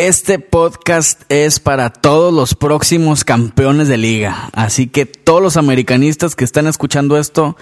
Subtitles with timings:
[0.00, 4.48] Este podcast es para todos los próximos campeones de liga.
[4.52, 7.56] Así que todos los americanistas que están escuchando esto,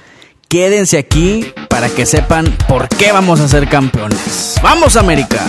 [0.46, 4.56] quédense aquí para que sepan por qué vamos a ser campeones.
[4.62, 5.46] ¡Vamos, América!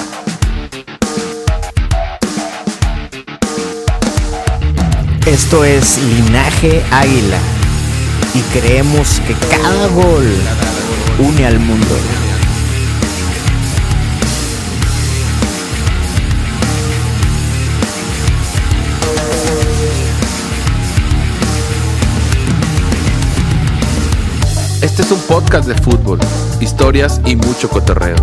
[5.26, 7.40] Esto es Linaje Águila
[8.34, 10.26] y creemos que cada gol
[11.20, 11.95] une al mundo.
[24.88, 26.17] Este es un podcast de fútbol,
[26.61, 28.16] historias y mucho cotorreo.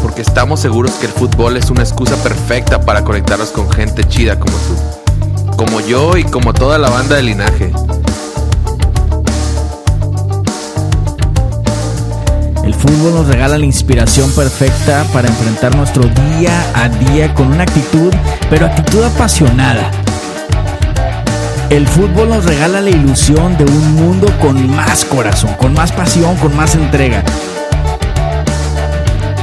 [0.00, 4.40] Porque estamos seguros que el fútbol es una excusa perfecta para conectarnos con gente chida
[4.40, 5.54] como tú.
[5.54, 7.70] Como yo y como toda la banda de linaje.
[12.64, 16.04] El fútbol nos regala la inspiración perfecta para enfrentar nuestro
[16.38, 18.10] día a día con una actitud,
[18.48, 19.90] pero actitud apasionada.
[21.72, 26.36] El fútbol nos regala la ilusión de un mundo con más corazón, con más pasión,
[26.36, 27.24] con más entrega.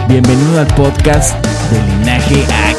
[0.07, 2.78] Bienvenido al podcast de Linaje Águila.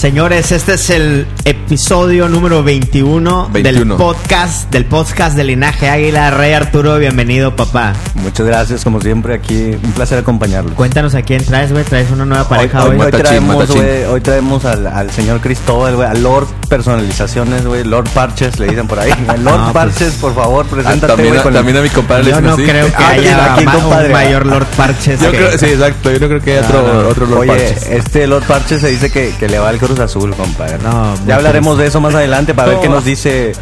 [0.00, 3.96] Señores, este es el episodio número 21, del 21.
[3.96, 6.30] podcast del podcast de Linaje Águila.
[6.30, 7.94] Rey Arturo, bienvenido, papá.
[8.14, 10.74] Muchas gracias, como siempre, aquí un placer acompañarlo.
[10.74, 11.82] Cuéntanos a quién traes, güey.
[11.84, 12.92] Traes una nueva pareja hoy, hoy.
[12.92, 17.82] hoy Matachín, traemos, güey, hoy traemos al, al señor Cristóbal, güey, al Lord Personalizaciones, güey,
[17.84, 19.10] Lord Parches, le dicen por ahí.
[19.26, 22.24] Lord No, pues- Parches, por favor, Ah, preséntate, también, a, el- también a mi compadre
[22.24, 22.64] le Yo no así.
[22.64, 24.06] creo que Ah, haya aquí, ma- compadre.
[24.08, 25.20] un mayor Lord Parches.
[25.20, 26.12] Yo que- creo, sí, exacto.
[26.12, 27.08] Yo no creo que haya otro, No, no.
[27.08, 27.86] otro Lord Oye, Parches.
[27.88, 30.78] este Lord Parches se dice que, que le va al Cruz Azul, compadre.
[30.82, 33.52] No, ya hablaremos de eso más adelante para ver qué nos dice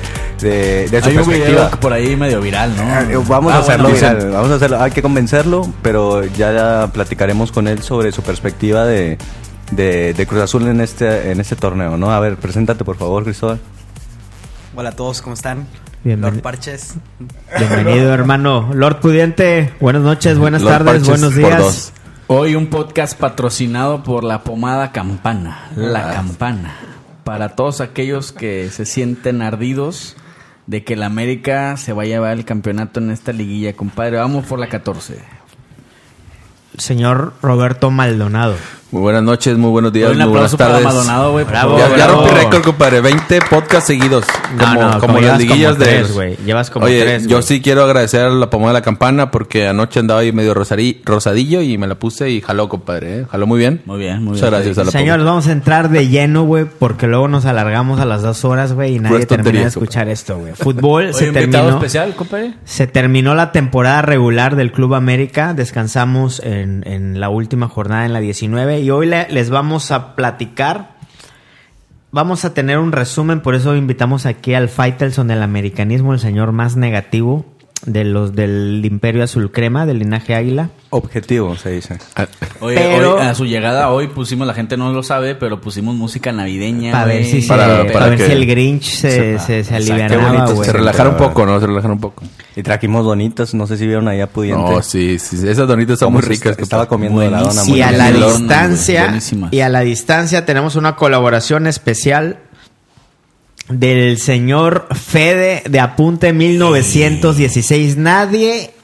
[0.40, 1.70] de, de su Hay un video perspectiva.
[1.80, 2.82] por ahí medio viral, ¿no?
[2.82, 4.80] Ah, eh, Vamos Ah, a hacerlo, bueno, viral, dicen- vamos a hacerlo.
[4.82, 9.18] Hay que convencerlo, pero ya, platicaremos con él sobre su perspectiva de,
[9.70, 12.10] de, de Cruz Azul en este, en este torneo, ¿no?
[12.10, 13.60] A ver, preséntate por favor, Cristóbal.
[14.76, 15.66] Hola a todos, ¿cómo están?
[16.02, 16.32] Bienvenido.
[16.32, 16.94] Lord Parches.
[17.58, 18.70] Bienvenido, hermano.
[18.74, 21.92] Lord Pudiente, buenas noches, buenas Lord tardes, Parches buenos por días.
[22.26, 26.14] Hoy un podcast patrocinado por la pomada Campana, la Ah.
[26.14, 26.74] Campana.
[27.24, 30.16] Para todos aquellos que se sienten ardidos
[30.66, 34.16] de que la América se va a llevar el campeonato en esta liguilla, compadre.
[34.18, 35.18] Vamos por la 14.
[36.78, 38.56] Señor Roberto Maldonado.
[38.94, 40.84] Muy buenas noches, muy buenos días, Un muy buenas aplauso para tardes.
[40.86, 41.44] Maldonado, güey.
[41.44, 41.78] por Bravo.
[41.78, 42.12] Ya, ya bravo.
[42.22, 43.00] rompí récord, compadre.
[43.00, 44.24] 20 podcasts seguidos.
[44.56, 45.90] No, Como, no, como como las liguillas como de.
[45.90, 46.36] tres, güey.
[46.46, 49.66] Llevas como Oye, tres, yo sí quiero agradecer a la pomada de la campana porque
[49.66, 53.18] anoche andaba ahí medio rosari- rosadillo y me la puse y jaló, compadre.
[53.22, 53.26] ¿eh?
[53.28, 53.82] Jaló muy bien.
[53.84, 54.52] Muy bien, muy Muchas bien.
[54.52, 55.30] gracias a la Señores, pomada.
[55.30, 58.94] vamos a entrar de lleno, güey, porque luego nos alargamos a las dos horas, güey,
[58.94, 60.52] y nadie termina de escuchar esto, güey.
[60.54, 61.68] Fútbol Oye, se terminó.
[61.70, 62.54] especial, compadre.
[62.64, 65.52] Se terminó la temporada regular del Club América.
[65.52, 68.83] Descansamos en, en la última jornada, en la 19.
[68.84, 70.90] Y hoy le- les vamos a platicar.
[72.10, 76.52] Vamos a tener un resumen, por eso invitamos aquí al Faitelson del americanismo, el señor
[76.52, 77.46] más negativo
[77.86, 80.70] de los del Imperio Azul Crema, del linaje Águila.
[80.90, 81.98] Objetivo, se dice.
[82.16, 82.26] Ah,
[82.60, 85.94] Oye, Pero- hoy, a su llegada hoy pusimos, la gente no lo sabe, pero pusimos
[85.96, 86.92] música navideña.
[86.92, 89.74] Para ver si, se- Para- para para ver que- si el Grinch se, se, se
[89.74, 91.60] alivianaba, qué bonito, se relajaron un poco, ¿no?
[91.60, 92.22] Se relajaron un poco.
[92.56, 94.70] Y trajimos donitas, no sé si vieron ahí a Pudiente.
[94.70, 95.36] No, sí, sí.
[95.46, 96.52] Esas donitas están muy se ricas.
[96.52, 99.18] está- Estaba comiendo de la dona muy Y a la distancia,
[99.50, 102.38] y a la distancia tenemos una colaboración especial
[103.68, 107.96] del señor Fede de Apunte 1916.
[107.96, 108.74] Nadie,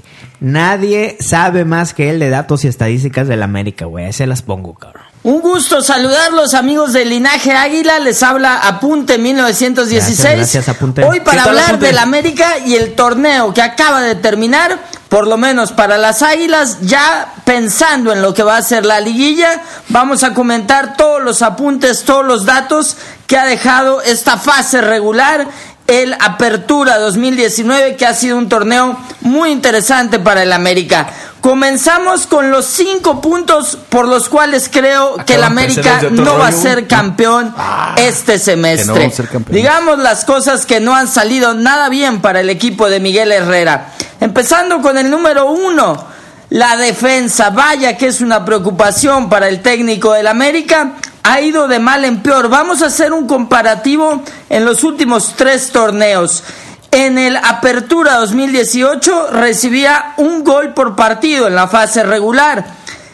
[0.41, 4.06] nadie sabe más que él de datos y estadísticas de la América, güey.
[4.06, 5.04] Ahí se las pongo, cabrón.
[5.22, 10.16] Un gusto saludarlos amigos del Linaje Águila, les habla Apunte 1916.
[10.16, 11.04] Gracias, gracias, Apunte.
[11.04, 14.78] Hoy para ¿Qué tal, hablar del América y el torneo que acaba de terminar,
[15.10, 19.01] por lo menos para las Águilas, ya pensando en lo que va a ser la
[19.01, 22.97] liguilla, vamos a comentar todos los apuntes, todos los datos
[23.27, 25.48] que ha dejado esta fase regular
[25.89, 31.09] el Apertura 2019, que ha sido un torneo muy interesante para el América.
[31.41, 36.53] Comenzamos con los cinco puntos por los cuales creo que el América no va a
[36.53, 37.53] ser campeón
[37.97, 39.09] este semestre.
[39.09, 39.28] no ser.
[39.48, 43.89] Digamos las cosas que no han salido nada bien para el equipo de Miguel Herrera.
[44.20, 46.20] Empezando con el número uno.
[46.50, 51.78] La defensa, vaya que es una preocupación para el técnico del América, ha ido de
[51.78, 52.48] mal en peor.
[52.48, 56.42] Vamos a hacer un comparativo en los últimos tres torneos.
[56.90, 62.64] En el Apertura 2018 recibía un gol por partido en la fase regular.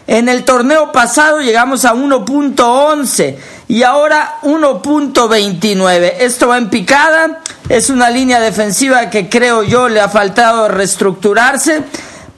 [0.07, 3.37] En el torneo pasado llegamos a 1.11
[3.69, 6.15] y ahora 1.29.
[6.21, 7.41] Esto va en picada.
[7.69, 11.83] Es una línea defensiva que creo yo le ha faltado reestructurarse.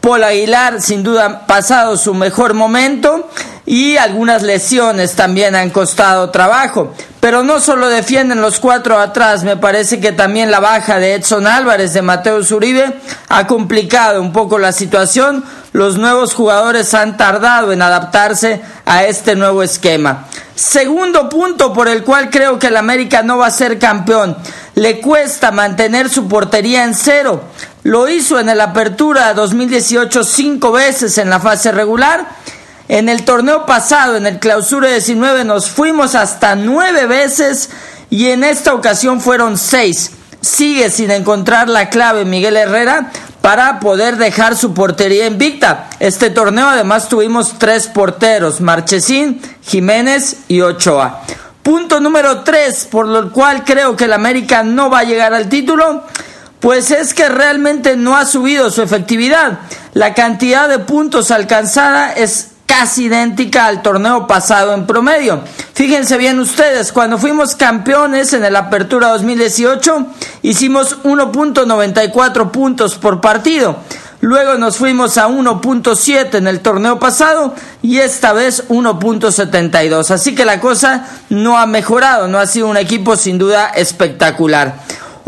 [0.00, 3.28] Paul Aguilar sin duda pasado su mejor momento
[3.66, 6.94] y algunas lesiones también han costado trabajo.
[7.20, 11.46] Pero no solo defienden los cuatro atrás, me parece que también la baja de Edson
[11.46, 12.94] Álvarez, de Mateo Zuribe,
[13.28, 15.44] ha complicado un poco la situación.
[15.72, 20.28] Los nuevos jugadores han tardado en adaptarse a este nuevo esquema.
[20.58, 24.36] Segundo punto por el cual creo que el América no va a ser campeón.
[24.74, 27.44] Le cuesta mantener su portería en cero.
[27.84, 32.26] Lo hizo en el Apertura 2018 cinco veces en la fase regular
[32.88, 37.70] en el torneo pasado, en el clausura 19, nos fuimos hasta nueve veces
[38.10, 40.10] y en esta ocasión fueron seis.
[40.40, 45.88] Sigue sin encontrar la clave Miguel Herrera para poder dejar su portería invicta.
[46.00, 51.22] Este torneo además tuvimos tres porteros, Marchesín, Jiménez y Ochoa.
[51.62, 55.48] Punto número tres, por lo cual creo que el América no va a llegar al
[55.48, 56.02] título,
[56.60, 59.60] pues es que realmente no ha subido su efectividad.
[59.94, 65.40] La cantidad de puntos alcanzada es casi idéntica al torneo pasado en promedio.
[65.72, 70.06] Fíjense bien ustedes, cuando fuimos campeones en el Apertura 2018,
[70.42, 73.78] hicimos 1.94 puntos por partido.
[74.20, 80.10] Luego nos fuimos a 1.7 en el torneo pasado y esta vez 1.72.
[80.10, 84.80] Así que la cosa no ha mejorado, no ha sido un equipo sin duda espectacular.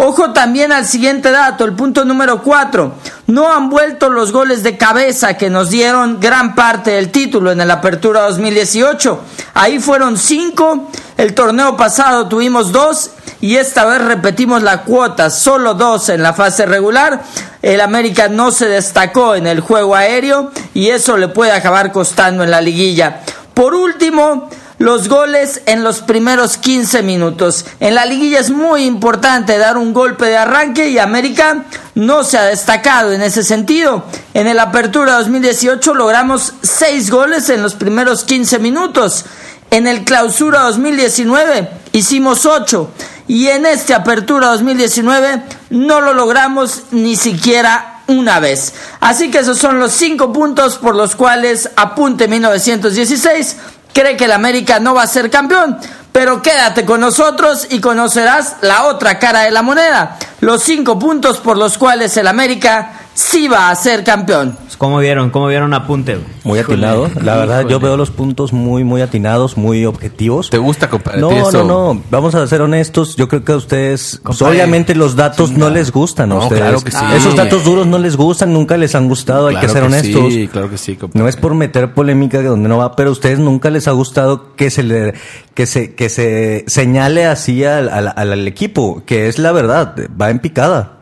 [0.02, 2.94] Ojo también al siguiente dato, el punto número 4.
[3.26, 7.61] No han vuelto los goles de cabeza que nos dieron gran parte del título en
[7.61, 9.20] el Apertura 2018.
[9.52, 13.11] Ahí fueron 5, el torneo pasado tuvimos 2
[13.43, 17.23] y esta vez repetimos la cuota, solo 2 en la fase regular.
[17.61, 22.43] El América no se destacó en el juego aéreo y eso le puede acabar costando
[22.43, 23.20] en la liguilla.
[23.52, 24.49] Por último,
[24.81, 27.67] los goles en los primeros 15 minutos.
[27.81, 32.38] En la liguilla es muy importante dar un golpe de arranque y América no se
[32.38, 34.06] ha destacado en ese sentido.
[34.32, 39.27] En el Apertura 2018 logramos 6 goles en los primeros 15 minutos.
[39.71, 42.91] En el Clausura 2019 hicimos 8
[43.29, 48.73] y en este Apertura 2019 no lo logramos ni siquiera una vez.
[49.00, 53.56] Así que esos son los 5 puntos por los cuales apunte 1916
[53.92, 55.78] cree que el América no va a ser campeón.
[56.12, 60.19] Pero quédate con nosotros y conocerás la otra cara de la moneda.
[60.40, 64.56] Los cinco puntos por los cuales el América sí va a ser campeón.
[64.78, 65.28] ¿Cómo vieron?
[65.28, 66.19] ¿Cómo vieron apunte?
[66.43, 67.11] Muy atinado.
[67.22, 70.49] La verdad, yo veo los puntos muy, muy atinados, muy objetivos.
[70.49, 71.20] ¿Te gusta, compadre?
[71.20, 72.02] No, no, no.
[72.11, 73.14] Vamos a ser honestos.
[73.17, 76.62] Yo creo que a ustedes, obviamente, los datos no les gustan a No, ustedes.
[76.62, 76.96] claro que sí.
[77.14, 79.49] Esos datos duros no les gustan, nunca les han gustado.
[79.49, 80.32] Hay que ser honestos.
[80.32, 81.20] Sí, claro que sí, compadre.
[81.23, 83.90] No es por meter polémica de donde no va, pero a ustedes nunca les ha
[83.93, 85.12] gustado que se le
[85.52, 89.94] que se que se señale así al, al- al- al equipo, que es la verdad,
[90.19, 90.96] va en picada.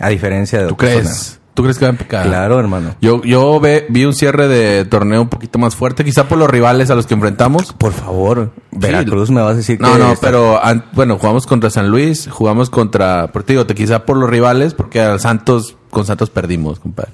[0.00, 1.04] A diferencia de ¿Tú otras crees?
[1.06, 1.38] zonas.
[1.54, 2.26] ¿Tú crees que va a empicar?
[2.26, 2.94] Claro, hermano.
[3.02, 6.48] Yo, yo ve- vi un cierre de torneo un poquito más fuerte, quizá por los
[6.48, 7.74] rivales a los que enfrentamos.
[7.74, 10.58] Por favor, Veracruz me vas a decir No, que no, está- pero
[10.94, 14.72] bueno, jugamos contra San Luis, jugamos contra, por te digo, te- quizá por los rivales,
[14.72, 17.12] porque a Santos, con Santos perdimos, compadre.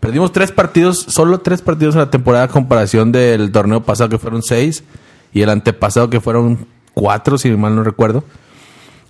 [0.00, 4.18] Perdimos tres partidos, solo tres partidos en la temporada a comparación del torneo pasado que
[4.18, 4.84] fueron seis
[5.34, 8.24] y el antepasado que fueron cuatro, si mal no recuerdo.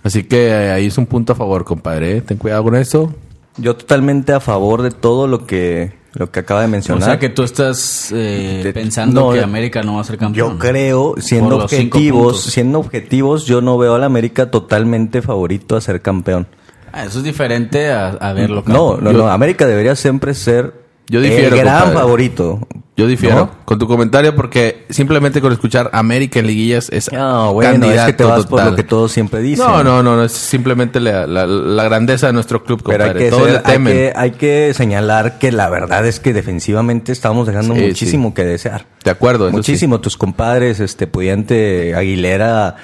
[0.03, 2.17] Así que eh, ahí es un punto a favor, compadre.
[2.17, 2.21] ¿eh?
[2.21, 3.13] Ten cuidado con eso.
[3.57, 7.03] Yo totalmente a favor de todo lo que lo que acaba de O mencionar.
[7.03, 10.53] sea que tú estás eh, De- pensando no, que América no va a ser campeón.
[10.53, 16.01] Yo creo, siendo objetivos, siendo objetivos, yo no veo al América totalmente favorito a ser
[16.01, 16.47] campeón.
[16.91, 18.63] Ah, eso es diferente a, a verlo.
[18.65, 19.29] No, no, Yo- no.
[19.29, 20.73] América debería siempre ser
[21.09, 21.99] Yo difiero, el gran compadre.
[21.99, 22.67] favorito.
[22.97, 23.51] Yo difiero ¿No?
[23.63, 28.07] con tu comentario porque simplemente con escuchar América en liguillas es No, bueno, es candidato
[28.07, 29.67] que te vas por lo que todos siempre dicen.
[29.67, 33.09] No, no, no, no, es simplemente la, la- la grandeza de nuestro club, Pero hay
[33.11, 33.25] compadre.
[33.25, 33.93] que, Todos ser- le hay, temen.
[33.93, 38.43] que, hay que señalar que la verdad es que defensivamente estamos dejando Sí, muchísimo que
[38.43, 38.87] desear.
[39.03, 40.01] De acuerdo, eso Muchísimo.
[40.01, 42.77] Tus compadres, este Pudiente, Aguilera,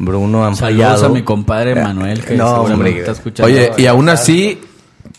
[0.00, 1.06] Bruno han Saludos fallado.
[1.06, 3.00] a mi compadre Manuel, que no, seguramente hombre.
[3.02, 3.18] está sí.
[3.20, 3.46] escuchando.
[3.52, 4.60] Oye, y aún así,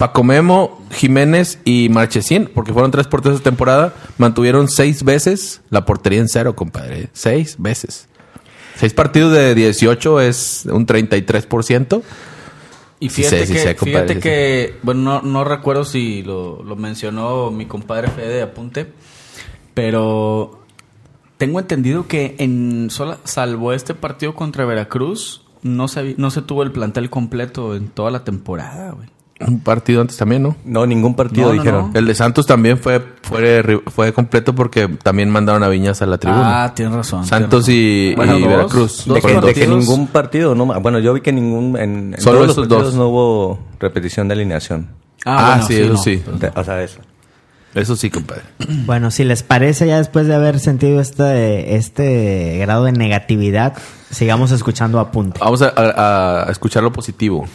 [0.02, 5.86] Paco Memo, Jiménez y Marchesín, porque fueron tres porteros de temporada, mantuvieron seis veces la
[5.86, 7.10] portería en cero, compadre.
[7.14, 8.08] Seis veces.
[8.78, 12.02] Seis partidos de 18 es un 33%.
[13.00, 18.08] Y fíjate, que, fíjate que, bueno, no, no recuerdo si lo, lo mencionó mi compadre
[18.08, 18.88] Fede de Apunte,
[19.76, 20.64] pero
[21.38, 26.64] tengo entendido que en sola, salvo este partido contra Veracruz, no se, no se tuvo
[26.64, 29.08] el plantel completo en toda la temporada, güey.
[29.48, 30.56] Un partido antes también, ¿no?
[30.66, 31.92] No, ningún partido dijeron.
[31.94, 36.18] El de Santos también fue, fue, fue completo porque también mandaron a Viñas a la
[36.18, 36.64] tribuna.
[36.64, 37.26] Ah, tienes razón.
[37.26, 39.06] Santos Y, Veracruz.
[39.06, 42.94] de, que, ningún partido, no, bueno, yo vi que ningún, en, Solo todos los dos.
[42.96, 44.90] no hubo repetición de alineación.
[45.26, 46.22] Ah, ah sí, eso sí.
[46.56, 47.00] o sea, eso.
[47.74, 48.44] Eso sí, compadre.
[48.86, 53.78] Bueno, si les parece, ya después de haber sentido este, este grado de negatividad,
[54.10, 55.40] sigamos escuchando apunte.
[55.40, 57.46] Vamos a, a escuchar lo positivo.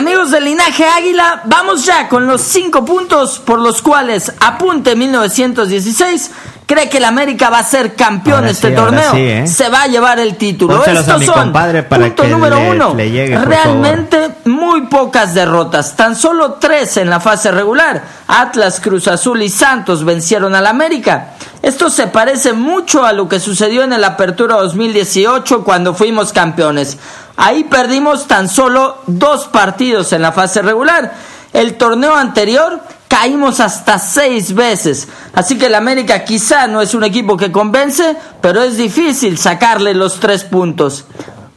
[0.00, 6.30] Amigos del linaje Águila, vamos ya con los cinco puntos por los cuales Apunte 1916
[6.64, 9.12] cree que el América va a ser campeón de este torneo.
[9.14, 9.46] ¿eh?
[9.46, 10.82] Se va a llevar el título.
[10.86, 12.94] Estos son punto número uno.
[12.94, 18.02] Realmente muy pocas derrotas, tan solo tres en la fase regular.
[18.28, 21.34] Atlas, Cruz Azul y Santos vencieron al América.
[21.60, 26.96] Esto se parece mucho a lo que sucedió en el Apertura 2018 cuando fuimos campeones.
[27.36, 31.12] Ahí perdimos tan solo dos partidos en la fase regular.
[31.52, 35.08] El torneo anterior caímos hasta seis veces.
[35.34, 39.94] Así que el América quizá no es un equipo que convence, pero es difícil sacarle
[39.94, 41.06] los tres puntos.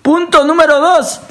[0.01, 1.21] Punto número dos.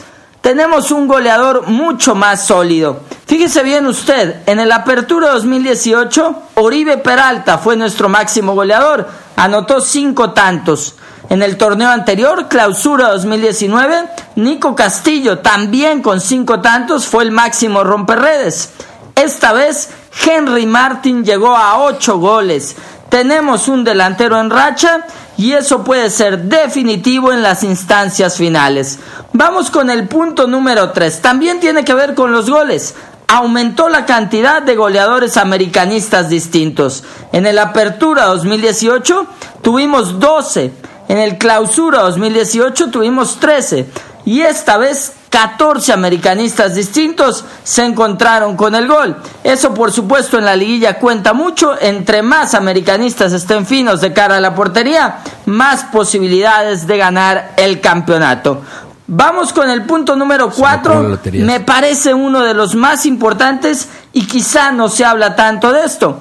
[0.41, 3.01] Tenemos un goleador mucho más sólido.
[3.27, 9.09] Fíjese bien usted, en el Apertura 2018, Oribe Peralta fue nuestro máximo goleador.
[9.37, 10.97] Anotó cinco tantos.
[11.29, 17.85] En el torneo anterior, clausura 2019, Nico Castillo, también con cinco tantos, fue el máximo
[17.85, 18.71] romperredes.
[19.15, 19.91] Esta vez,
[20.25, 22.77] Henry Martin llegó a ocho goles.
[23.11, 28.99] Tenemos un delantero en racha y eso puede ser definitivo en las instancias finales.
[29.35, 31.21] Vamos con el punto número 3.
[31.21, 32.95] También tiene que ver con los goles
[33.33, 37.03] aumentó la cantidad de goleadores americanistas distintos.
[37.33, 39.27] En el Apertura 2018
[39.63, 40.71] tuvimos 12,
[41.09, 43.89] en el Clausura 2018 tuvimos 13
[44.25, 49.17] y esta vez 14 americanistas distintos se encontraron con el gol.
[49.43, 51.75] Eso por supuesto en la liguilla cuenta mucho.
[51.81, 57.81] Entre más americanistas estén finos de cara a la portería, más posibilidades de ganar el
[57.81, 58.63] campeonato.
[59.07, 61.19] Vamos con el punto número 4.
[61.33, 66.21] Me parece uno de los más importantes y quizá no se habla tanto de esto.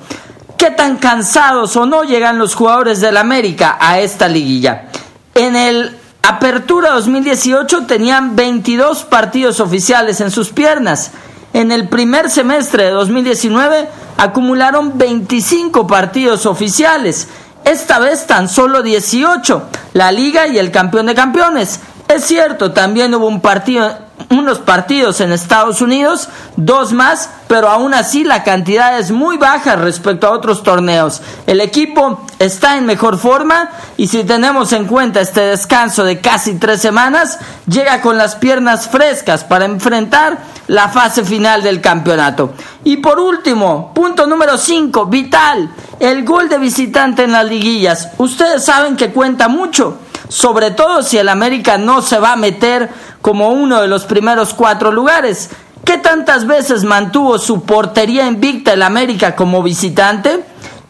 [0.58, 4.88] ¿Qué tan cansados o no llegan los jugadores del América a esta liguilla?
[5.34, 11.12] En el Apertura 2018 tenían 22 partidos oficiales en sus piernas.
[11.54, 17.28] En el primer semestre de 2019 acumularon 25 partidos oficiales.
[17.66, 19.64] Esta vez tan solo 18.
[19.94, 21.80] La liga y el campeón de campeones.
[22.08, 23.98] Es cierto, también hubo un partido
[24.30, 29.76] unos partidos en Estados Unidos, dos más, pero aún así la cantidad es muy baja
[29.76, 31.22] respecto a otros torneos.
[31.48, 36.56] El equipo está en mejor forma y si tenemos en cuenta este descanso de casi
[36.56, 42.54] tres semanas, llega con las piernas frescas para enfrentar la fase final del campeonato.
[42.84, 48.10] Y por último, punto número 5, vital, el gol de visitante en las liguillas.
[48.18, 49.98] Ustedes saben que cuenta mucho
[50.32, 52.90] sobre todo si el América no se va a meter
[53.22, 55.50] como uno de los primeros cuatro lugares.
[55.84, 60.42] ¿Qué tantas veces mantuvo su portería invicta el América como visitante?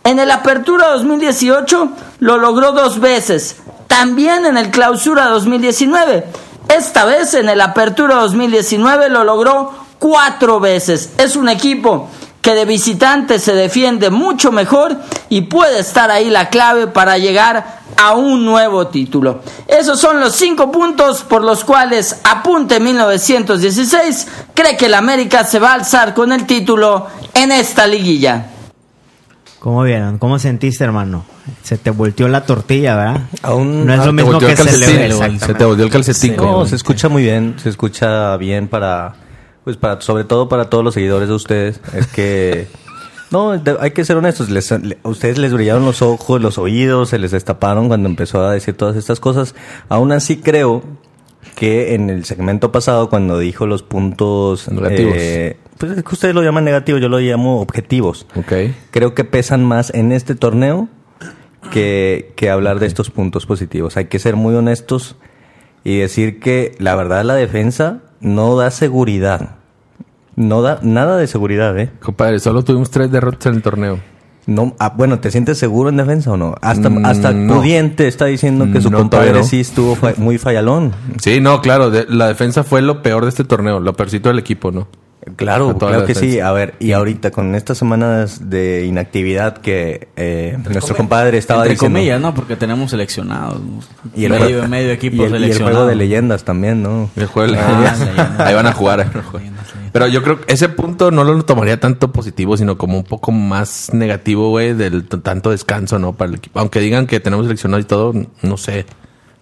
[0.04, 3.58] En el Apertura 2018 lo logró dos veces,
[3.88, 6.24] también en el Clausura 2019.
[6.70, 11.14] Esta vez en el Apertura 2019 lo logró cuatro veces.
[11.18, 12.10] Es un equipo
[12.42, 14.98] que de visitante se defiende mucho mejor
[15.30, 19.42] y puede estar ahí la clave para llegar a un nuevo título.
[19.68, 25.60] Esos son los cinco puntos por los cuales Apunte 1916 cree que el América se
[25.60, 28.48] va a alzar con el título en esta liguilla.
[29.60, 30.18] ¿Cómo vieron?
[30.18, 31.24] ¿Cómo sentiste, hermano?
[31.62, 33.22] Se te volteó la tortilla, ¿verdad?
[33.44, 36.36] Aún no es lo mismo que se, se te volteó el calcetín.
[36.36, 39.14] No, se escucha muy bien, se escucha bien para
[39.64, 42.68] pues para, sobre todo para todos los seguidores de ustedes, es que
[43.32, 44.50] no, hay que ser honestos.
[44.50, 48.54] Les, a ustedes les brillaron los ojos, los oídos, se les destaparon cuando empezó a
[48.54, 49.56] decir todas estas cosas.
[49.90, 50.84] Aún así creo
[51.56, 56.36] que en el segmento pasado, cuando dijo los puntos negativos, eh, pues es que ustedes
[56.36, 58.28] lo llaman negativos, yo lo llamo objetivos.
[58.36, 58.76] Okay.
[58.92, 60.90] Creo que pesan más en este torneo
[61.72, 63.98] que, que hablar de estos puntos positivos.
[63.98, 65.16] Hay que ser muy honestos
[65.84, 69.56] y decir que la verdad la defensa no da seguridad.
[70.36, 71.92] No da nada de seguridad, ¿eh?
[72.02, 74.00] Compadre, solo tuvimos tres derrotas en el torneo.
[74.48, 76.56] No, ah, bueno, ¿te sientes seguro en defensa o no?
[76.62, 77.56] Hasta, Mm, hasta no.
[77.58, 79.44] Pudiente está diciendo que su No, compadre no.
[79.44, 80.94] sí estuvo fa- muy fallón.
[81.22, 84.40] Sí, no, claro, de- la defensa fue lo peor de este torneo, lo peorcito del
[84.40, 84.88] equipo, ¿no?
[85.36, 86.40] Claro, claro la que sí.
[86.40, 91.74] A ver, y ahorita con estas semanas de inactividad que eh, nuestro compadre estaba Entre
[91.74, 91.98] diciendo.
[91.98, 92.34] comillas, ¿no?
[92.34, 93.60] Porque tenemos seleccionados.
[94.16, 95.76] Y el, medio, medio equipo y el- y el seleccionado.
[95.78, 97.10] juego de leyendas también, ¿no?
[97.16, 98.40] El juego de Ah, leyendas.
[98.40, 99.12] Ahí van a jugar.
[99.94, 103.32] Pero yo creo que ese punto no lo tomaría tanto positivo, sino como un poco
[103.34, 106.14] más negativo, güey, del tanto descanso, ¿no?
[106.14, 106.60] Para el equipo.
[106.60, 108.86] Aunque digan que tenemos seleccionados y todo, no sé.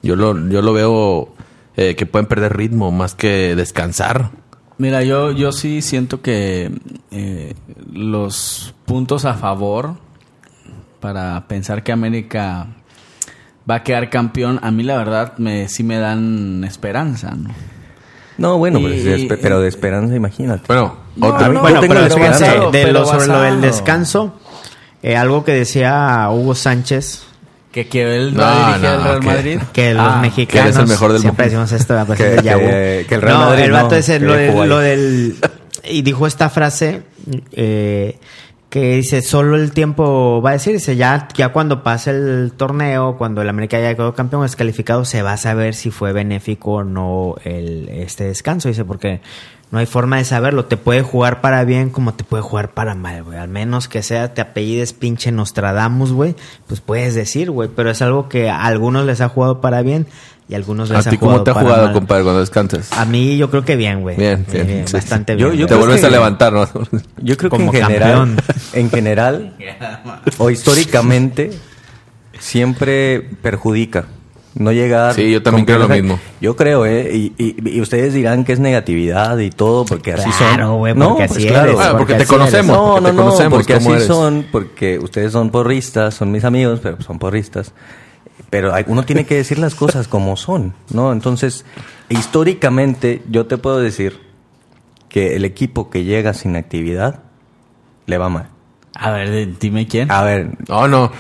[0.01, 1.34] Yo lo, yo lo veo
[1.77, 4.31] eh, que pueden perder ritmo más que descansar.
[4.79, 6.71] Mira, yo, yo sí siento que
[7.12, 7.53] eh,
[7.91, 9.95] los puntos a favor
[11.00, 12.67] para pensar que América
[13.69, 17.50] va a quedar campeón, a mí la verdad me, sí me dan esperanza, ¿no?
[18.38, 20.63] No, bueno, Y- pues, de pero de esperanza, imagínate.
[20.67, 22.45] Bueno, No, otra- no, bueno, yo tengo pero esperanza.
[22.55, 24.39] de Pero lo, sobre lo del descanso,
[25.03, 27.25] eh, algo que decía Hugo Sánchez,
[27.71, 29.59] Que, él No, no, al Real que- Madrid.
[29.73, 32.43] que los Ah, mexicanos que el mejor del siempre decimos esto a Que- de que-
[32.43, 32.59] Yahoo.
[33.07, 34.67] que el Real no, Madrid el vato no, ese, que lo, ahí.
[34.67, 35.35] lo del
[35.83, 37.03] y dijo esta frase
[37.51, 38.17] eh,
[38.69, 43.17] que dice solo el tiempo va a decir dice ya ya cuando pase el torneo
[43.17, 46.83] cuando el América haya quedado campeón descalificado se va a saber si fue benéfico o
[46.83, 49.21] no el este descanso dice porque
[49.71, 50.65] no hay forma de saberlo.
[50.65, 53.38] Te puede jugar para bien como te puede jugar para mal, güey.
[53.38, 56.35] Al menos que sea te apellides pinche Nostradamus, güey.
[56.67, 57.69] Pues puedes decir, güey.
[57.75, 60.07] Pero es algo que a algunos les ha jugado para bien
[60.47, 61.93] y a algunos les ¿A ha ti jugado cómo te ha jugado, mal.
[61.93, 62.91] compadre, cuando descansas?
[62.93, 64.17] A mí yo creo que bien, güey.
[64.17, 65.51] Bien, bien, sí, bastante bien.
[65.51, 65.57] Yo-.
[65.59, 66.67] Te creo vuelves que- a levantar, ¿no?
[67.17, 68.38] Yo creo Como que en general, campeón.
[68.73, 69.53] en general
[70.39, 71.51] o históricamente
[72.39, 74.05] siempre perjudica
[74.55, 75.13] no llegar.
[75.13, 76.19] Sí, yo también creo lo mismo.
[76.41, 77.11] Yo creo, ¿eh?
[77.15, 80.47] Y, y- y ustedes dirán que es negatividad y todo porque así son.
[80.55, 81.71] Claro, güey, no, porque pues así claro.
[81.71, 82.75] eres, Ah, porque te así conocemos.
[82.77, 84.07] No, porque no, te no, conocemos, porque ¿cómo así eres?
[84.07, 87.73] son, porque ustedes son porristas, son mis amigos, pero son porristas.
[88.49, 91.11] Pero uno tiene que decir las cosas como son, ¿no?
[91.13, 91.65] Entonces,
[92.09, 94.19] históricamente, yo te puedo decir
[95.09, 97.21] que el equipo que llega sin actividad
[98.05, 98.49] le va mal.
[98.95, 100.11] A ver, dime quién.
[100.11, 101.11] A ver, No, no.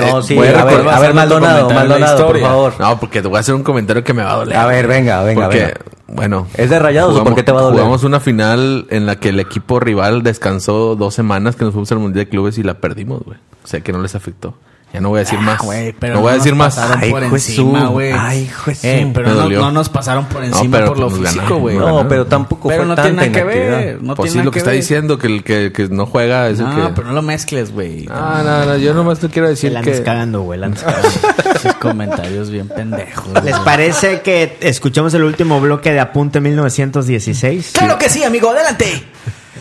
[0.00, 2.72] No, sí, voy a ver, a Maldonado, Maldonado, por favor.
[2.78, 4.56] No, porque te voy a hacer un comentario que me va a doler.
[4.56, 5.80] A ver, venga, venga, Porque, venga.
[6.08, 6.46] bueno.
[6.54, 7.78] ¿Es de Rayados o por qué te va a doler?
[7.80, 11.90] Jugamos una final en la que el equipo rival descansó dos semanas que nos fuimos
[11.92, 13.38] al Mundial de Clubes y la perdimos, güey.
[13.62, 14.54] O sea, que no les afectó.
[14.94, 15.58] Ya no voy a decir más.
[15.60, 16.76] Ah, güey, pero no voy a decir más.
[16.76, 17.48] pasaron Ay, por Jesús.
[17.48, 18.12] encima, güey.
[18.16, 18.84] Ay, Jesús.
[18.84, 21.76] Eh, pero no, no nos pasaron por encima pero por lo nos físico, güey.
[21.76, 24.00] No, pero tampoco Pero fue no tanta tiene nada que ver.
[24.00, 24.78] No pues tiene sí, lo que, está ver.
[24.80, 26.92] diciendo, que el que, que no juega es el No, que...
[26.94, 28.06] pero no lo mezcles, güey.
[28.08, 30.04] Ah, no, no, yo nomás te quiero decir La andas que...
[30.04, 30.60] cagando, güey.
[30.60, 31.08] la andas cagando.
[31.56, 33.34] Esos comentarios bien pendejos.
[33.42, 33.64] ¿Les güey.
[33.64, 37.72] parece que escuchemos el último bloque de Apunte 1916?
[37.76, 39.02] Claro que sí, amigo, adelante.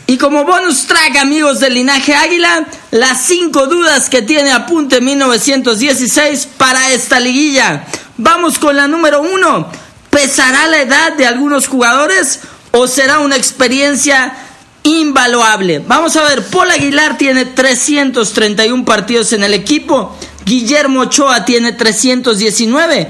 [0.06, 6.47] Y como bonus track, amigos del linaje Águila, las cinco dudas que tiene Apunte 1916
[6.58, 7.86] para esta liguilla.
[8.17, 9.69] Vamos con la número uno.
[10.10, 14.36] ¿Pesará la edad de algunos jugadores o será una experiencia
[14.84, 15.79] invaluable?
[15.79, 23.10] Vamos a ver, Paul Aguilar tiene 331 partidos en el equipo, Guillermo Ochoa tiene 319.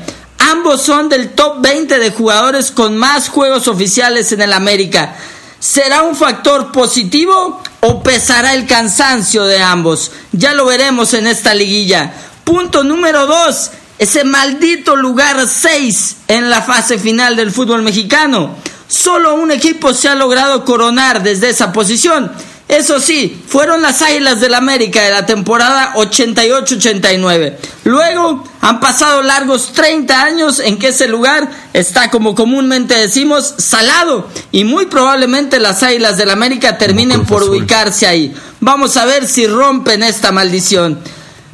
[0.51, 5.15] Ambos son del top 20 de jugadores con más juegos oficiales en el América.
[5.63, 10.11] ¿Será un factor positivo o pesará el cansancio de ambos?
[10.33, 12.11] Ya lo veremos en esta liguilla.
[12.43, 13.71] Punto número 2.
[13.97, 18.57] Ese maldito lugar 6 en la fase final del fútbol mexicano.
[18.87, 22.31] Solo un equipo se ha logrado coronar desde esa posición.
[22.67, 27.57] Eso sí, fueron las Águilas del América de la temporada 88-89.
[27.83, 34.27] Luego han pasado largos 30 años en que ese lugar está, como comúnmente decimos, salado.
[34.51, 38.33] Y muy probablemente las Águilas del América terminen por ubicarse ahí.
[38.59, 40.99] Vamos a ver si rompen esta maldición.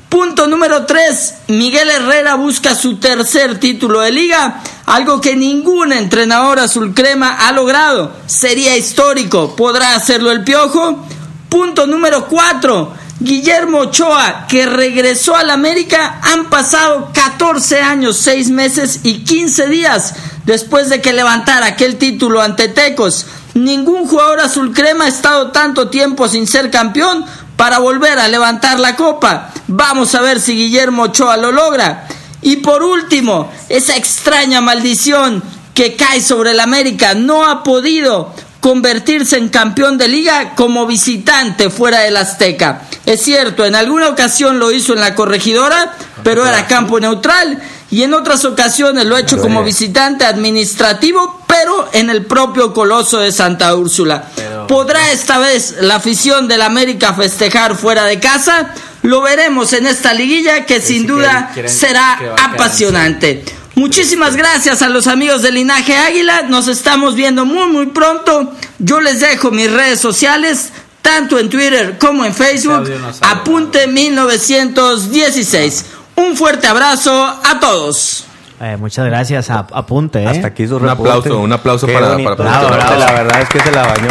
[0.10, 1.36] Punto número 3.
[1.50, 7.52] Miguel Herrera busca su tercer título de liga, algo que ningún entrenador azul crema ha
[7.52, 8.12] logrado.
[8.26, 9.56] Sería histórico.
[9.56, 11.06] ¿Podrá hacerlo el Piojo?
[11.48, 12.94] Punto número 4.
[13.20, 20.14] Guillermo Ochoa, que regresó al América, han pasado 14 años, 6 meses y 15 días
[20.46, 23.28] después de que levantara aquel título ante Tecos.
[23.56, 27.26] Ningún jugador azul crema ha estado tanto tiempo sin ser campeón
[27.60, 29.50] para volver a levantar la copa.
[29.68, 32.08] Vamos a ver si Guillermo Ochoa lo logra.
[32.42, 35.44] Y por último, esa extraña maldición
[35.74, 41.70] que cae sobre el América no ha podido convertirse en campeón de liga como visitante
[41.70, 42.84] fuera del Azteca.
[43.06, 48.04] Es cierto, en alguna ocasión lo hizo en la corregidora, pero era campo neutral y
[48.04, 53.32] en otras ocasiones lo ha hecho como visitante administrativo, pero en el propio Coloso de
[53.32, 54.30] Santa Úrsula.
[54.68, 58.74] ¿Podrá esta vez la afición del América festejar fuera de casa?
[59.02, 63.44] lo veremos en esta liguilla que sin duda será apasionante.
[63.76, 66.42] Muchísimas gracias a los amigos de Linaje Águila.
[66.44, 68.54] Nos estamos viendo muy muy pronto.
[68.80, 70.72] Yo les dejo mis redes sociales,
[71.02, 72.92] tanto en Twitter como en Facebook.
[73.22, 75.86] Apunte 1916.
[76.20, 78.26] Un fuerte abrazo a todos.
[78.62, 80.28] Eh, muchas gracias, a- apunte, ¿eh?
[80.28, 81.12] Hasta aquí su Un reporte.
[81.14, 82.36] aplauso, un aplauso Qué para- bonito.
[82.36, 83.00] para- Bravo, para- bravo.
[83.00, 84.10] La verdad es que se la bañó.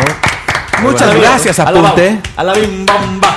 [0.83, 2.21] Muchas gracias, apunte.
[2.37, 3.37] A la bim bamba.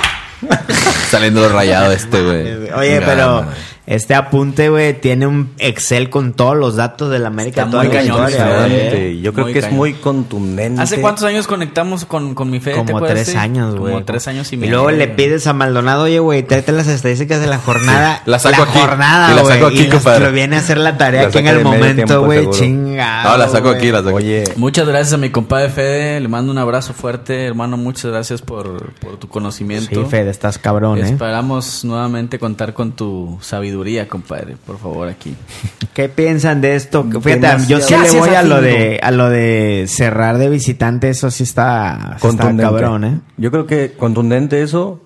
[1.10, 2.70] Saliendo rayado este, güey.
[2.72, 3.50] Oye, pero man.
[3.86, 7.64] Este apunte, güey, tiene un Excel con todos los datos de la América.
[7.64, 8.22] Está muy cañón.
[8.28, 9.20] Excelente.
[9.20, 10.80] Yo creo Muy que es muy contundente.
[10.80, 12.72] ¿Hace cuántos años conectamos con, con mi fe?
[12.72, 13.92] ¿Te Como tres años, güey.
[13.92, 14.72] Como tres años y Y medio.
[14.74, 18.22] luego le pides a Maldonado, oye, güey, tráete las estadísticas de la jornada.
[18.26, 18.78] La saco aquí.
[18.78, 20.24] jornada, Y la saco aquí, y compadre.
[20.26, 22.48] lo viene a hacer la tarea La aquí en el momento, güey.
[22.50, 23.30] Chingado.
[23.32, 23.76] No, la saco güey.
[23.78, 24.16] aquí, la saco.
[24.16, 26.20] Oye, Muchas gracias a mi compadre Fede.
[26.20, 27.76] Le mando un abrazo fuerte, hermano.
[27.76, 30.02] Muchas gracias por, por tu conocimiento.
[30.04, 31.10] Sí, Fede, estás cabrón, ¿eh?
[31.10, 33.71] Esperamos nuevamente contar con tu sabiduría,
[34.08, 34.56] compadre.
[34.66, 35.36] Por favor, aquí.
[35.94, 37.04] ¿Qué piensan de esto?
[37.04, 41.30] Fíjate, yo sí le voy a lo de a lo de cerrar de visitante, eso
[41.30, 42.62] sí está, está contundente.
[42.62, 43.20] cabrón, ¿eh?
[43.36, 45.02] Yo creo que contundente eso,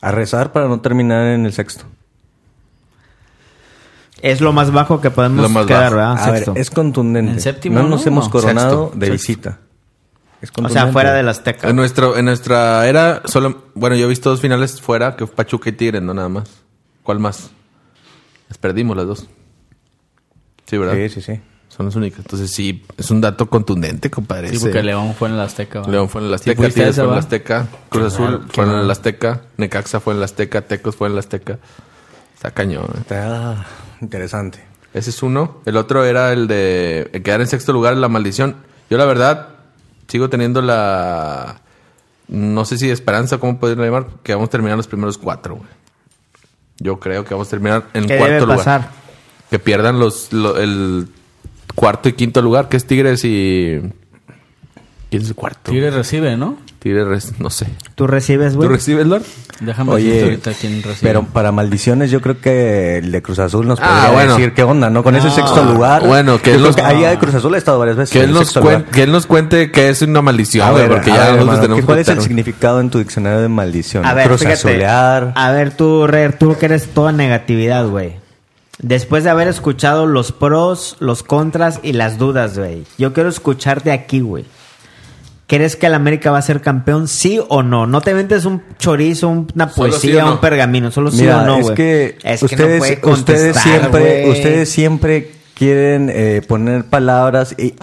[0.00, 1.84] a rezar para no terminar en el sexto.
[4.22, 6.14] Es lo más bajo que podemos Lo más quedar, bajo.
[6.14, 6.28] ¿verdad?
[6.28, 7.32] A ver, es contundente.
[7.32, 8.12] ¿En séptimo, no nos no?
[8.12, 9.12] hemos coronado Sexto, de sexto.
[9.12, 9.58] visita.
[10.42, 11.68] Es o sea, fuera del Azteca.
[11.68, 13.64] En, nuestro, en nuestra era, solo.
[13.74, 16.48] Bueno, yo he visto dos finales fuera, que fue Pachuca y Tigres, no nada más.
[17.02, 17.50] ¿Cuál más?
[18.50, 19.28] Las perdimos las dos.
[20.66, 20.94] Sí, ¿verdad?
[20.94, 21.40] Sí, sí, sí.
[21.68, 22.18] Son las únicas.
[22.18, 24.50] Entonces, sí, es un dato contundente, compadre.
[24.50, 25.80] Sí, porque León fue en el Azteca.
[25.80, 25.88] ¿va?
[25.88, 27.18] León fue en el Sí, Azteca, fuiste Tigres fue en el ¿va?
[27.20, 28.90] Azteca, Cruz Azul fue en el raro.
[28.90, 31.58] Azteca, Necaxa fue en el Azteca, Tecos fue en el Azteca.
[32.34, 32.86] Está cañón.
[32.94, 32.98] ¿eh?
[33.00, 33.66] Está
[34.00, 34.64] interesante.
[34.92, 35.60] Ese es uno.
[35.64, 38.56] El otro era el de quedar en sexto lugar, la maldición.
[38.90, 39.50] Yo la verdad
[40.08, 41.60] sigo teniendo la...
[42.26, 44.08] No sé si esperanza, ¿cómo poderlo llamar?
[44.24, 45.68] Que vamos a terminar los primeros cuatro, güey.
[46.80, 48.58] Yo creo que vamos a terminar en ¿Qué cuarto debe lugar.
[48.58, 48.90] pasar?
[49.50, 51.06] Que pierdan los, lo- el
[51.74, 53.80] cuarto y quinto lugar, que es Tigres y...
[55.10, 55.72] ¿Quién es el cuarto?
[55.72, 56.56] Tigres recibe, ¿no?
[56.78, 57.66] Tigres, res- no sé.
[57.96, 58.68] ¿Tú recibes, ¿Tú güey?
[58.70, 59.22] recibes, Lord?
[59.60, 60.98] Déjame Oye, decirte ahorita quién recibe.
[61.02, 64.36] Pero para maldiciones yo creo que el de Cruz Azul nos Ah, podría bueno.
[64.36, 65.02] decir qué onda, ¿no?
[65.02, 65.34] Con ese No.
[65.34, 66.06] sexto lugar.
[66.06, 68.12] Bueno, que él nos- ahí de Cruz Azul ha estado varias veces.
[68.12, 71.14] Que él, nos cuen- que él nos cuente que es una maldición, güey, porque a
[71.16, 74.06] ya ver, nosotros hermano, tenemos ¿qué- ¿cuál es el significado en tu diccionario de maldición?
[74.06, 74.86] A ver, Cruz fíjate.
[74.86, 78.14] A ver, tú, Rer, tú que eres toda negatividad, güey.
[78.78, 82.84] Después de haber escuchado los pros, los contras y las dudas, güey.
[82.96, 84.46] Yo quiero escucharte aquí, güey.
[85.50, 87.08] ¿Crees que el América va a ser campeón?
[87.08, 87.84] ¿Sí o no?
[87.84, 90.32] No te ventes un chorizo, una poesía, sí o no.
[90.34, 90.92] un pergamino.
[90.92, 91.74] Solo sí o no, es güey.
[91.74, 93.00] que Es que no ustedes, puede ustedes
[93.56, 97.74] contestar, siempre, ustedes siempre quieren eh, poner palabras y,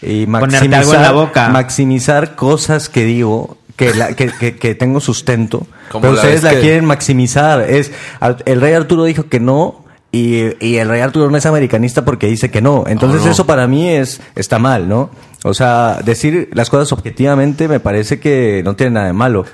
[0.00, 1.50] y Ponerte algo en la boca.
[1.50, 6.42] maximizar cosas que digo que, la- que, que- que tengo sustento, Como pero la ustedes
[6.42, 7.60] la que- quieren maximizar.
[7.68, 9.84] Es al- el rey Arturo dijo que no.
[10.12, 12.82] Y, y el rey Arturo no es americanista porque dice que no.
[12.88, 13.32] Entonces No, no.
[13.32, 15.10] eso para mí es está mal, ¿no?
[15.44, 19.44] O sea, decir las cosas objetivamente me parece que no tiene nada de malo.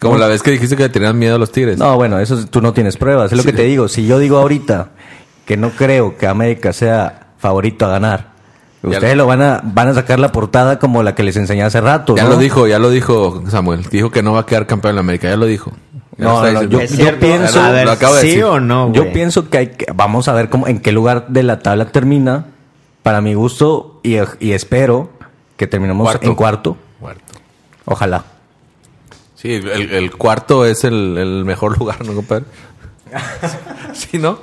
[0.00, 1.76] Como la vez que dijiste que le tenían miedo a los Tigres.
[1.78, 3.32] No, bueno, eso es- tú no tienes pruebas.
[3.32, 3.88] Es lo que te digo.
[3.88, 4.90] Si yo digo ahorita
[5.44, 8.28] que no creo que América sea favorito a ganar,
[8.82, 11.36] Ya ustedes lo- lo van a van a sacar la portada como la que les
[11.36, 12.14] enseñé hace rato.
[12.16, 12.30] Ya ¿no?
[12.30, 13.82] lo dijo, ya lo dijo Samuel.
[13.90, 15.72] Dijo que no va a quedar campeón en la América, ya lo dijo.
[16.16, 16.78] Ya No, yo-
[17.18, 18.44] pienso- a ver, lo acabo de ¿sí decir.
[18.44, 19.12] o no, Yo güey?
[19.12, 22.46] pienso que hay que, vamos a ver cómo, en qué lugar de la tabla termina.
[23.02, 25.10] Para mi gusto y, y espero
[25.58, 26.26] que terminemos Cuarto.
[26.26, 26.76] en cuarto.
[27.00, 27.34] Cuarto.
[27.84, 28.24] Ojalá.
[29.34, 32.44] Sí, el, el cuarto es el, el mejor lugar, ¿no, compadre?
[33.92, 34.38] sí, ¿no?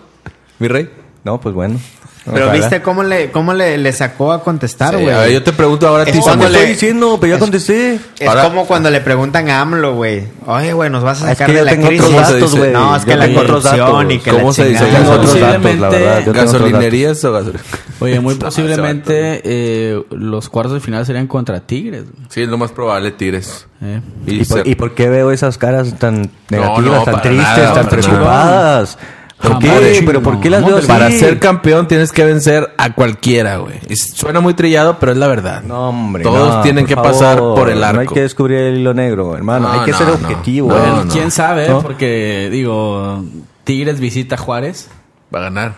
[0.60, 0.90] Mi rey.
[1.24, 1.80] No, pues bueno.
[2.26, 2.54] Pero Ojalá.
[2.54, 5.32] viste cómo le, cómo le, le sacó a contestar, güey.
[5.32, 6.54] yo te pregunto ahora a ti, Es cuando Samuel.
[6.56, 8.00] estoy le- diciendo, pero ya contesté.
[8.18, 10.24] Es Ahora- como cuando le preguntan a AMLO, güey.
[10.48, 12.12] Oye, güey, nos vas a Es sacar que de yo la tengo crisis.
[12.16, 12.56] datos.
[12.56, 14.06] No, es que Yo la corrupción datos.
[14.14, 14.80] y que ¿Cómo la se dice?
[14.80, 15.16] Yo tengo chingada.
[15.18, 16.26] otros datos, la Posiblemente- verdad.
[16.26, 16.34] Yo.
[16.34, 17.72] ¿Gasolinerías o gasolinerías?
[18.00, 22.04] Oye, muy No, posiblemente eh, los cuartos de final serían contra Tigres.
[22.12, 22.26] güey.
[22.30, 23.68] Sí, es lo más probable, Tigres.
[23.82, 24.02] Eh.
[24.28, 27.58] Y, ¿Y por, ser- y por qué veo esas caras tan negativas, no, tan tristes,
[27.58, 28.98] nada, tan preocupadas?
[29.42, 30.02] ¿Por qué?
[30.06, 30.88] ¿Pero por qué las ¿cómo veo así?
[30.88, 33.76] Para ser campeón tienes que vencer a cualquiera, güey.
[33.90, 35.62] Y Suena muy trillado, pero es la verdad.
[35.62, 36.24] No, hombre.
[36.24, 37.96] Todos no, tienen por que pasar por el arco.
[37.96, 39.68] No hay que descubrir el hilo negro, hermano.
[39.68, 40.70] No, hay que no, ser objetivo.
[40.70, 40.76] No.
[40.80, 41.12] Bueno, no.
[41.12, 41.82] quién sabe, ¿No?
[41.82, 43.24] porque digo,
[43.66, 44.90] Tigres visita Juárez.
[45.34, 45.74] Va a ganar.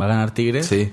[0.00, 0.66] Va a ganar Tigres.
[0.66, 0.92] Sí.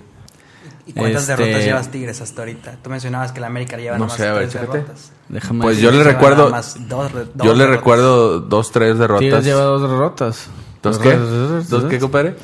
[0.89, 2.77] ¿Y cuántas Este- derrotas llevas Tigres hasta ahorita?
[2.81, 4.77] Tú mencionabas que la América lleva No nomás sé, a ver, tres chécate.
[4.79, 5.11] derrotas.
[5.29, 7.69] Déjame Pues decir, yo le recuerdo- dos dos Yo le derrotas.
[7.69, 9.19] recuerdo dos, tres derrotas.
[9.21, 10.47] Tigres lleva dos derrotas.
[10.81, 11.15] ¿Dos qué?
[11.69, 12.35] ¿Dos qué, compadre?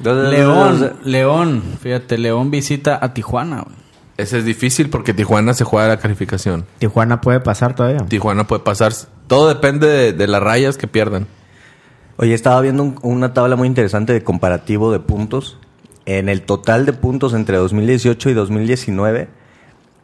[0.00, 3.62] León, León, fíjate, León visita a Tijuana.
[3.62, 3.76] güey.
[4.16, 6.64] Ese es difícil porque Tijuana se juega la calificación.
[6.78, 7.98] Tijuana puede pasar todavía.
[8.06, 8.92] Tijuana puede pasar.
[9.26, 11.26] Todo depende de, de las rayas que pierdan.
[12.16, 15.58] Oye, estaba viendo un- una tabla muy interesante de comparativo de puntos.
[16.06, 19.28] En el total de puntos entre 2018 y 2019,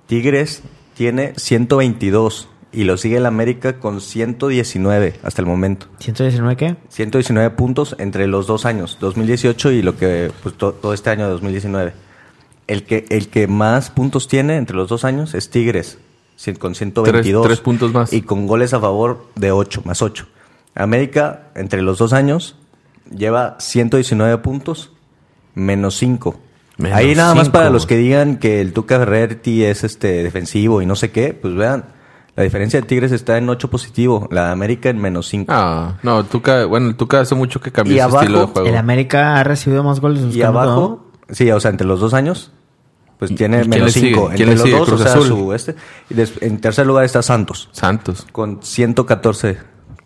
[0.06, 0.62] Tigres
[0.94, 5.86] tiene 122 y lo sigue el América con 119 hasta el momento.
[6.00, 6.76] ¿119 qué?
[6.88, 11.24] 119 puntos entre los dos años, 2018 y lo que pues, to- todo este año
[11.26, 11.92] de 2019.
[12.66, 15.98] El que, el que más puntos tiene entre los dos años es Tigres,
[16.60, 17.42] con 122.
[17.42, 18.12] Tres- tres puntos más.
[18.12, 20.26] Y con goles a favor de 8, más 8.
[20.76, 22.54] América, entre los dos años,
[23.14, 24.92] lleva 119 puntos,
[25.54, 26.38] menos 5.
[26.78, 30.22] Menos Ahí nada más cinco, para los que digan que el Tuca Ferretti es este
[30.22, 31.84] defensivo y no sé qué, pues vean,
[32.36, 35.52] la diferencia de Tigres está en 8 positivo, la de América en menos 5.
[35.52, 38.40] Ah, no, el Tuca, bueno, el Tuca hace mucho que cambió Y su abajo, estilo
[38.40, 38.68] de juego.
[38.68, 40.34] El América ha recibido más goles.
[40.34, 42.50] Y abajo, sí, o sea, entre los dos años,
[43.18, 44.14] pues tiene menos le sigue?
[44.14, 44.30] 5.
[44.34, 44.78] ¿Quién Entre los sigue?
[44.78, 45.26] dos, Cruz o sea, Azul.
[45.28, 45.74] su este.
[46.08, 46.14] Y
[46.46, 48.26] en tercer lugar está Santos, Santos.
[48.32, 49.58] con 114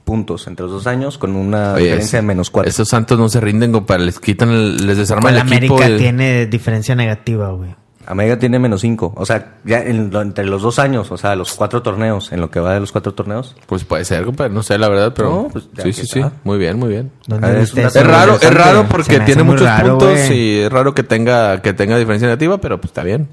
[0.04, 2.68] puntos entre los dos años, con una Oye, diferencia de menos 4.
[2.68, 4.04] Esos Santos no se rinden, compadre.
[4.04, 5.76] Les quitan, el- les desarman El el equipo.
[5.76, 7.74] América tiene diferencia negativa, güey.
[8.06, 9.14] América tiene menos 5.
[9.16, 12.40] O sea, ya en lo- entre los dos años, o sea, los cuatro torneos, en
[12.42, 13.56] lo que va de los cuatro torneos.
[13.66, 14.52] Pues puede ser, compadre.
[14.52, 15.30] No sé, la verdad, pero...
[15.30, 16.22] No, pues, sí, sí, sí.
[16.44, 17.10] Muy bien, muy bien.
[17.26, 21.02] ¿Dónde Ah, es raro, es raro porque tiene muchos raro, puntos y es raro que
[21.02, 23.30] tenga, que tenga diferencia negativa, pero pues está bien.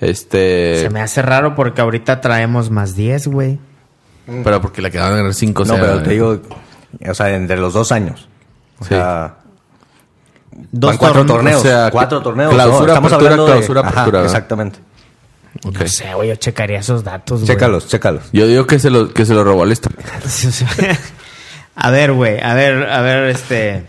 [0.00, 0.80] Este...
[0.80, 3.58] Se me hace raro porque ahorita traemos más 10, güey.
[4.26, 6.40] Pero porque le quedaban a ganar 5 no, pero te digo,
[7.08, 8.28] o sea, entre los dos años.
[8.78, 8.88] O Sí.
[8.90, 9.36] sea,
[10.70, 11.60] Dos van cuatro torneos.
[11.60, 11.60] torneos.
[11.60, 12.52] o sea, cuatro torneos.
[12.54, 14.34] clausura, no, estamos apertura, hablando de- clausura, Ajá, apertura, ¿verdad?
[14.36, 14.78] Exactamente.
[15.64, 15.80] Ok.
[15.80, 17.46] No sé, güey, yo checaría esos datos, güey.
[17.48, 18.22] Chécalos, chécalos.
[18.32, 20.64] Yo digo que se lo, que se lo robó al sí.
[21.76, 23.84] a ver, güey, a ver, a ver, este...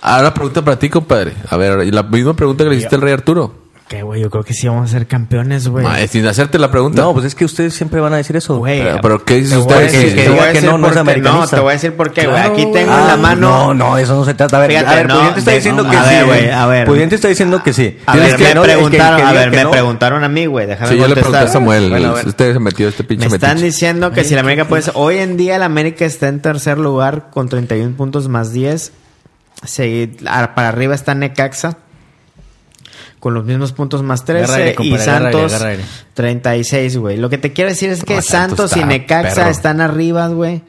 [0.00, 1.32] Ahora pregunta para ti, compadre.
[1.48, 3.61] A ver, la misma pregunta que le hiciste al Rey Arturo.
[3.92, 4.22] ¿Qué, güey?
[4.22, 5.84] Yo creo que sí vamos a ser campeones, güey.
[6.08, 7.02] Sin hacerte la pregunta.
[7.02, 8.56] No, pues es que ustedes siempre van a decir eso.
[8.56, 9.92] Güey, Pero- pero ¿qué dice te voy a usted?
[9.92, 11.40] decir- Que a diga que no, no es americanista.
[11.44, 12.36] No, te voy a decir por qué, güey.
[12.36, 13.50] Claro, Aquí tengo Ah, en la mano...
[13.50, 14.56] No, no, eso no se trata.
[14.56, 16.08] A ver, Fíjate, a ver, no, Pudiente está diciendo no, que a sí.
[16.14, 16.86] ver, güey, a ver.
[16.86, 17.98] Pudiente está diciendo que sí.
[18.06, 19.70] A Tienes ver, que- me no, el que- que preguntaron, a ver, que me no.
[19.72, 20.66] preguntaron a mí, güey.
[20.66, 21.90] Déjame Sí, yo le pregunté a Samuel.
[21.90, 22.22] Bueno, a.
[22.26, 24.94] Usted se metió este pinche Me están diciendo que si la América puede ser...
[24.96, 28.90] Hoy en día la América está en tercer lugar con 31 puntos más 10.
[29.66, 31.76] Segui- a- para arriba está Necaxa
[33.22, 35.84] con los mismos puntos más 13 Agarra aire, y compadre, agarra aire, Santos agarra aire.
[36.14, 37.16] 36, güey.
[37.18, 39.50] Lo que te quiero decir es que No, Santos Santos y Necaxa perro.
[39.50, 40.62] están arriba, güey.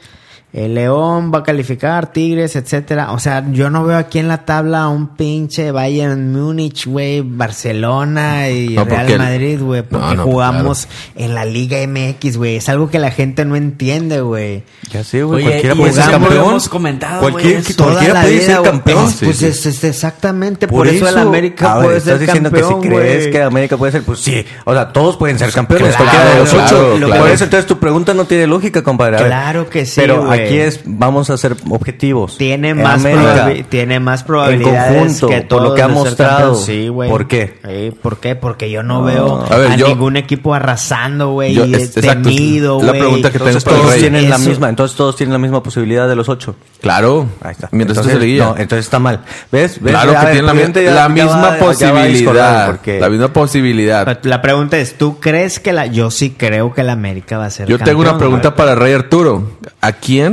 [0.53, 3.11] El León va a calificar, Tigres, etcétera.
[3.13, 7.21] O sea, yo no veo aquí en la tabla a un pinche Bayern Múnich, güey,
[7.21, 12.37] Barcelona y No, Real el- Madrid, güey, No, porque no, jugamos en la Liga MX,
[12.37, 12.57] güey.
[12.57, 14.63] Es algo que la gente no entiende, güey.
[14.91, 15.43] Ya sé, güey.
[15.43, 16.45] Cualquiera puede eso ser campeón.
[16.49, 19.05] hemos comentado, Cualquier- Toda Cualquiera la puede vida, ser campeón.
[19.07, 19.49] Es- pues Sí, sí.
[19.51, 22.87] es, es exactamente por, eso, el América a ver, puede estás ser diciendo campeón, que
[22.89, 23.31] si crees güey.
[23.31, 24.45] que América puede ser, pues sí.
[24.65, 27.05] O sea, todos pueden ser campeones, claro, cualquiera de los claro, ocho.
[27.07, 27.21] claro.
[27.23, 29.17] Por eso entonces tu pregunta no tiene lógica, compadre.
[29.17, 30.31] Claro que sí, Pero.
[30.45, 32.38] Aquí es, vamos a ser objetivos.
[32.38, 36.56] Tiene En más, probabi- tiene más probabilidades conjunto, que por lo que ha mostrado.
[36.56, 37.10] Sí, güey.
[37.10, 37.60] ¿Por qué?
[37.67, 38.36] Sí, ¿Por qué?
[38.36, 41.97] Porque yo no veo A ver, a yo- ningún equipo arrasando, güey, Yo- y es-
[41.97, 42.99] exacto, temido, es la güey.
[43.01, 46.29] pregunta que Entonces todos tienen la misma, entonces todos tienen la misma posibilidad de los
[46.29, 46.56] ocho.
[46.82, 47.27] Claro.
[47.41, 47.69] Ahí está.
[47.71, 48.43] Mientras entonces, se leía.
[48.45, 49.21] No, entonces está mal.
[49.51, 49.79] ¿Ves?
[49.82, 49.93] ¿Ves?
[49.93, 52.79] Claro que tienen la, ya- la misma posibilidad.
[52.99, 54.19] La misma posibilidad.
[54.23, 55.86] La pregunta es, ¿tú crees que la...
[55.86, 58.58] Yo sí creo que la América va a ser Yo tengo una pregunta güey.
[58.58, 59.43] para Rey Arturo.
[59.82, 60.33] ¿A quién,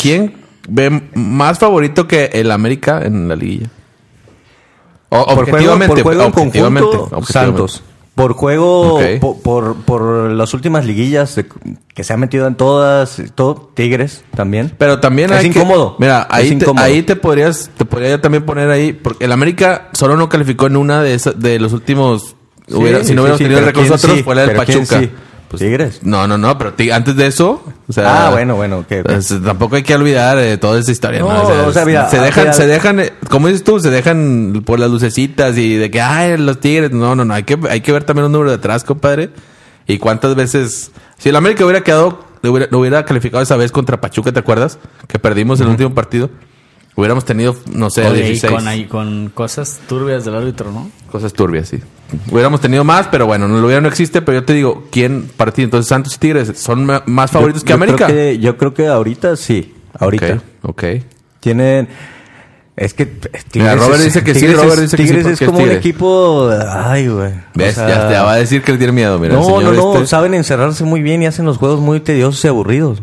[0.00, 0.34] quién
[0.68, 3.70] ve más favorito que el América en la liguilla?
[5.08, 7.58] O- por juego, objetivamente, por juego en objetivamente, conjunto, objetivamente.
[7.58, 7.82] Santos.
[8.16, 8.98] Por juego,
[9.42, 11.46] por, por, las últimas liguillas de-
[11.94, 14.72] que se ha metido en todas, todo, Tigres también.
[14.78, 15.96] Pero también Es hay que- incómodo.
[15.98, 16.82] mira, Es ahí te, incómodo.
[16.84, 20.76] ahí te podrías, te podría también poner ahí, porque el América solo no calificó en
[20.78, 22.34] una de esas, de los últimos.
[22.66, 24.22] Sí, hubiera- si sí, no hubiéramos sí, tenido el pero récord ¿quién nosotros, sí?
[24.24, 25.10] fue la del ¿Pero quién Pachuca.
[25.52, 25.58] Sí?
[25.64, 26.00] Tigres.
[26.02, 29.06] No, no, no, pero antes de eso, o sea, Ah, bueno, bueno, ok, ok.
[29.06, 31.32] pues, tampoco hay que olvidar eh, toda esa historia, ¿no?
[31.32, 34.62] No, o sea, mira, se ah, dejan, se dejan, eh, como dices tú, se dejan
[34.64, 37.80] por las lucecitas y de que, ay, los tigres, no, no, no, hay que, hay
[37.80, 39.30] que ver también un número detrás, compadre.
[39.86, 44.00] Y cuántas veces, si el América hubiera quedado, lo hubiera, hubiera calificado esa vez contra
[44.00, 44.78] Pachuca, ¿te acuerdas?
[45.06, 46.28] Que perdimos el último partido.
[46.96, 48.52] Hubiéramos tenido, no sé, Oye, y 16.
[48.52, 50.90] con, ahí, con cosas turbias del árbitro, ¿no?
[51.10, 51.78] Cosas turbias, sí.
[52.30, 55.64] Hubiéramos tenido más, pero bueno, no lo no existe, pero yo te digo, ¿quién partido?
[55.64, 58.06] Entonces Santos y Tigres son más favoritos Yo- que yo América.
[58.06, 59.74] Creo que, yo creo que ahorita sí.
[59.98, 60.40] Ahorita.
[60.62, 60.84] Ok, ok.
[61.40, 61.88] Tienen.
[62.76, 65.60] Es que Tigres Mira, Robert es- dice que sí, Robert dice que sí, es como
[65.60, 66.50] un equipo.
[66.70, 67.32] Ay, güey.
[67.32, 67.74] O ¿Ves?
[67.74, 69.34] sea, ya, va a decir que le tiene miedo, mira.
[69.34, 69.94] el No, no, no.
[69.94, 73.02] este- Saben encerrarse muy bien y hacen los juegos muy tediosos y aburridos.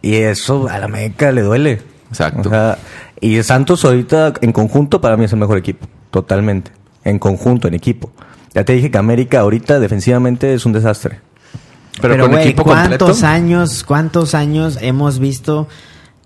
[0.00, 1.82] Y eso a la América le duele.
[2.08, 2.48] Exacto.
[2.48, 2.78] O sea,
[3.20, 5.86] y Santos ahorita en conjunto para mí es el mejor equipo.
[6.10, 6.70] Totalmente.
[7.08, 8.10] En conjunto, en equipo.
[8.54, 11.20] Ya te dije que América ahorita defensivamente es un desastre.
[12.00, 13.26] Pero, Pero, con equipo ¿cuántos completo.
[13.26, 15.68] años, cuántos años hemos visto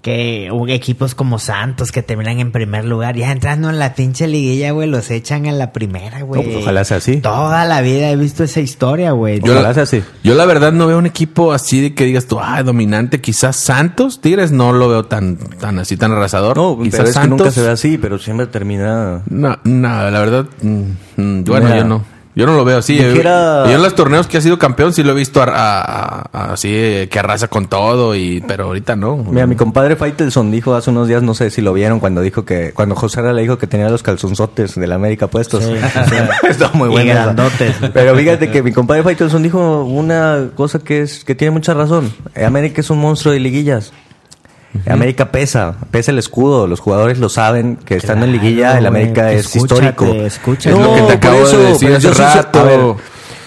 [0.02, 4.72] que equipos como Santos que terminan en primer lugar, ya entrando en la pinche liguilla,
[4.72, 6.42] güey, los echan en la primera, güey.
[6.42, 7.18] No, pues ojalá sea así.
[7.18, 9.38] Toda la vida he visto esa historia, güey.
[9.40, 10.02] Yo Ojalá la, sea así.
[10.24, 13.20] yo la verdad no veo un equipo así de que digas tú, ah, dominante.
[13.20, 16.56] Quizás Santos, Tigres no lo veo tan, tan así, tan arrasador.
[16.56, 19.22] No, Quizás pero es que nunca se ve así, pero siempre termina...
[19.30, 20.82] No, no, la verdad, mm,
[21.16, 21.78] mm, bueno, Mira.
[21.78, 22.04] yo no.
[22.34, 22.96] Yo no lo veo así.
[22.96, 26.28] Dijera- Yo en los torneos que ha sido campeón sí lo he visto a- a-
[26.32, 26.70] a- así
[27.10, 29.16] que arrasa con todo, y pero ahorita no.
[29.18, 32.44] Mira, mi compadre Faitelson dijo hace unos días, no sé si lo vieron, cuando dijo
[32.46, 35.62] que, cuando José Ara le dijo que tenía los calzonzotes de la América puestos.
[36.48, 37.12] Está muy Y bueno.
[37.12, 37.74] grandotes.
[37.92, 42.12] Pero fíjate que mi compadre Faitelson dijo una cosa que es, que tiene mucha razón.
[42.44, 43.92] América es un monstruo de liguillas.
[44.88, 49.30] América pesa, pesa el escudo, los jugadores lo saben, que estando en liguilla el América
[49.32, 50.06] es escúchate, histórico.
[50.24, 50.70] escúchate.
[50.76, 52.64] Es lo que te acabo de decir hace rato.
[52.64, 52.80] ver,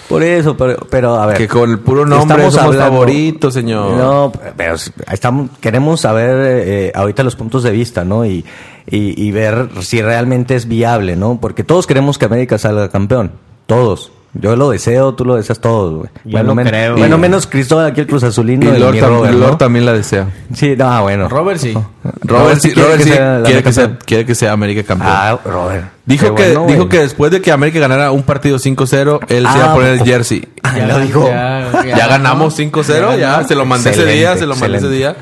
[0.08, 1.36] por eso, pero, pero a ver.
[1.36, 3.92] Que con el puro nombre Estamos somos hablando- favoritos, señor.
[3.96, 4.76] No, pero
[5.10, 8.24] estamos, queremos saber eh, ahorita los puntos de vista, ¿no?
[8.24, 8.44] Y,
[8.88, 11.38] y, y ver si realmente es viable, ¿no?
[11.40, 13.32] Porque todos queremos que América salga campeón.
[13.66, 14.12] Todos.
[14.38, 16.10] Yo lo deseo, tú lo deseas todos, güey.
[16.24, 18.92] Yo bueno, lo men- creo, bueno, menos Cristóbal aquí el Cruz Azulino y y, Lord,
[18.94, 19.56] mi tam- Robert, Lord ¿no?
[19.56, 20.28] también la desea.
[20.54, 21.28] Sí, no, bueno.
[21.28, 21.72] Robert sí.
[22.22, 23.10] Robert, sí, Robert sí
[23.44, 25.10] quiere, que sea, quiere que sea América campeón.
[25.14, 25.86] Ah, Robert.
[26.04, 26.88] Dijo, que, bueno, dijo güey.
[26.88, 29.92] que después de que América ganara un partido 5-0, él se iba Ah, a poner
[29.94, 30.46] el jersey.
[30.62, 31.28] Ah, lo dijo.
[31.28, 35.16] Ya, ganamos 5-0, ya, se lo mandé ese día, se lo mandé ese día.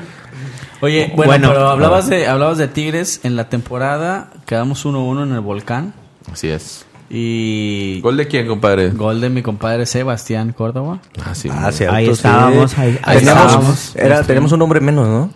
[0.81, 5.31] Oye, bueno, Bueno, pero hablabas de, hablabas de Tigres en la temporada, quedamos 1-1 en
[5.33, 5.93] el volcán
[6.31, 6.85] Así es.
[7.17, 8.89] Y ¿Gol de quién, compadre?
[8.89, 10.99] gol de mi compadre Sebastián Córdoba.
[11.23, 11.49] Ah, sí.
[11.51, 12.11] Ah, cierto, Ahí sí.
[12.11, 13.95] estábamos, ahí- ahí Teníamos- estábamos.
[13.95, 15.29] Era, tenemos un hombre menos, ¿no?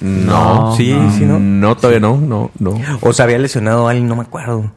[0.00, 0.74] No.
[0.76, 1.38] Sí, sí, ¿no?
[1.38, 2.80] No, todavía no, no, no.
[3.02, 4.70] O se había lesionado a alguien, no me acuerdo.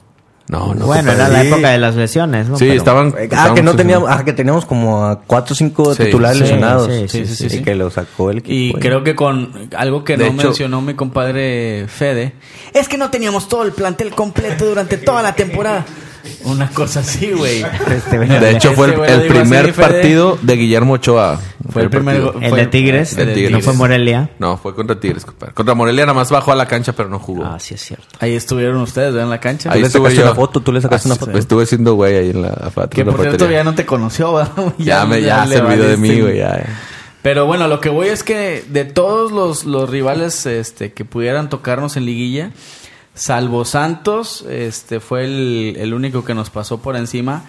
[0.49, 0.85] No, no.
[0.87, 2.57] bueno, era la época de las lesiones, ¿no?
[2.57, 3.15] Sí, Pero- estaban.
[3.31, 6.43] Ah, que no teníamos, ah, que teníamos como a cuatro o cinco Sí, titulares sí,
[6.43, 6.87] lesionados.
[6.91, 7.61] sí, sí, sí, sí, Y sí.
[7.63, 8.77] que lo sacó el equipo.
[8.77, 12.33] Y creo que con algo que De no hecho- mencionó mi compadre Fede,
[12.73, 15.85] es que no teníamos todo el plantel completo durante toda la temporada.
[16.45, 17.63] Una cosa así, güey.
[17.89, 21.39] Este, De hecho, fue el, así, primer partido de Guillermo Ochoa.
[21.69, 23.51] Fue el primer El de Tigres, el de Tigres.
[23.51, 24.29] no fue Morelia.
[24.39, 25.53] No, fue contra Tigres, compadre.
[25.53, 27.45] Contra Morelia nada más bajó a la cancha, pero no jugó.
[27.45, 28.05] Ah, sí es cierto.
[28.19, 29.23] Ahí estuvieron ustedes, ¿verdad?
[29.25, 29.73] En la cancha.
[29.75, 30.25] Le estuve sacaste yo.
[30.27, 31.37] una foto, tú le sacaste una Ah, foto.
[31.37, 34.73] Estuve siendo güey ahí en la, atrás que por cierto ya no te conoció, ¿verdad?
[34.77, 36.37] Ya, me, ya le se olvidó de mí, güey.
[36.37, 36.79] Ya, ya.
[37.21, 41.49] Pero bueno, lo que voy es que de todos los, los rivales este, que pudieran
[41.49, 42.51] tocarnos en liguilla,
[43.13, 47.43] salvo Santos, este fue el, el único que nos pasó por encima.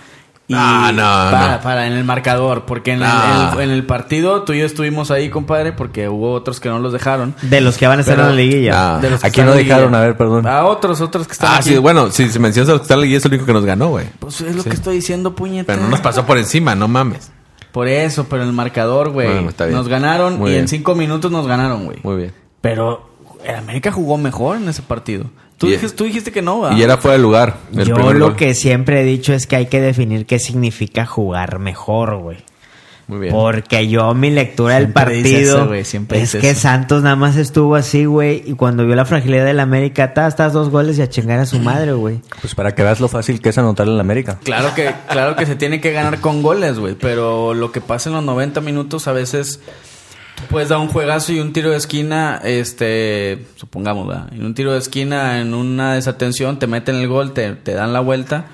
[0.47, 1.63] Y Ah, no, para, no.
[1.63, 3.53] para en el marcador, porque en, el- Ah.
[3.55, 6.69] en el, en el partido tú y yo estuvimos ahí, compadre, porque hubo otros que
[6.69, 7.35] no los dejaron.
[7.41, 8.97] De los que van a estar Pero- en la liguilla.
[8.97, 9.85] Ah, De los que ¿A quién no en dejaron?
[9.85, 10.03] liguilla.
[10.03, 10.47] A ver, perdón.
[10.47, 11.71] A otros, otros que están Ah, aquí.
[11.71, 13.47] sí, bueno, si, si mencionas a los que están en la guía, es el único
[13.47, 14.07] que nos ganó, güey.
[14.19, 15.73] Pues es lo que estoy diciendo, puñeta.
[15.73, 17.31] Pero no nos pasó por encima, no mames.
[17.73, 19.29] Por eso, pero en el marcador, güey.
[19.33, 19.79] Bueno, está bien.
[19.79, 21.99] nos ganaron Muy y en cinco minutos nos ganaron, güey.
[22.03, 22.33] Muy bien.
[22.61, 23.09] Pero
[23.45, 25.25] el América jugó mejor en ese partido.
[25.59, 26.77] Tú, Y- dijiste, tú dijiste que no, ¿verdad?
[26.77, 27.57] Y era fuera de lugar.
[27.77, 28.37] el Yo lo gol.
[28.37, 32.39] que siempre he dicho es que hay que definir qué significa jugar mejor, güey.
[33.07, 33.35] Muy bien.
[33.35, 36.61] Porque yo mi lectura del Siempre partido eso, siempre es que eso.
[36.63, 40.55] Santos nada más estuvo así, güey, y cuando vio la fragilidad del América, ta, estás
[40.55, 42.23] dos goles y a chingar a su madre, güey.
[42.41, 44.39] Pues para que veas lo fácil que es anotar en la América.
[44.43, 46.95] Claro que, claro que se tiene que ganar con goles, güey.
[46.95, 49.61] Pero lo que pasa en los 90 minutos a veces
[50.35, 54.33] tú puedes dar un juegazo y un tiro de esquina, este, supongamos, ¿verdad?
[54.33, 58.01] En un tiro de esquina, en una desatención, te meten el gol, te, dan la
[58.01, 58.47] vuelta.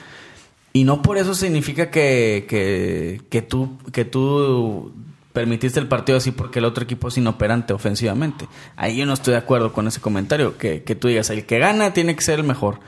[0.72, 4.92] Y no por eso significa que, que, que tú, que tú
[5.32, 8.46] permitiste el partido así porque el otro equipo es inoperante ofensivamente.
[8.76, 10.58] Ahí yo no estoy de acuerdo con ese comentario.
[10.58, 12.80] Que, que tú digas, el que gana tiene que ser el mejor.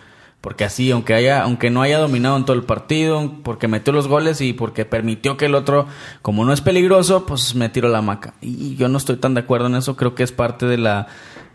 [0.43, 4.09] Porque así, aunque haya, aunque no haya dominado en todo el partido, porque metió los
[4.09, 5.87] goles y porque permitió que el otro,
[6.21, 8.35] como no es peligroso, pues me tiro la maca.
[8.43, 9.97] Y yo no estoy tan de acuerdo en eso.
[9.97, 11.07] Creo que es parte de la,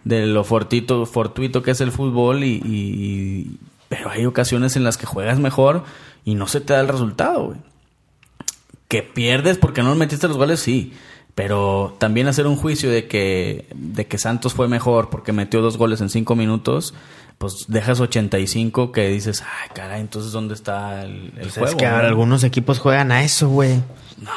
[0.06, 3.58] de lo fortito, fortuito que es el fútbol y, y-
[3.90, 5.84] pero hay ocasiones en las que juegas mejor
[6.26, 7.58] y no se te da el resultado, güey.
[8.88, 10.94] Que pierdes porque no metiste los goles, sí.
[11.36, 15.78] Pero también hacer un juicio de que, de que Santos fue mejor porque metió dos
[15.78, 16.94] goles en cinco minutos,
[17.38, 21.68] pues dejas 85 que dices, ay, caray, entonces ¿dónde está el, el Pues juego?
[21.70, 21.96] es que no?
[21.96, 23.76] ahora algunos equipos juegan a eso, güey.
[24.20, 24.32] No,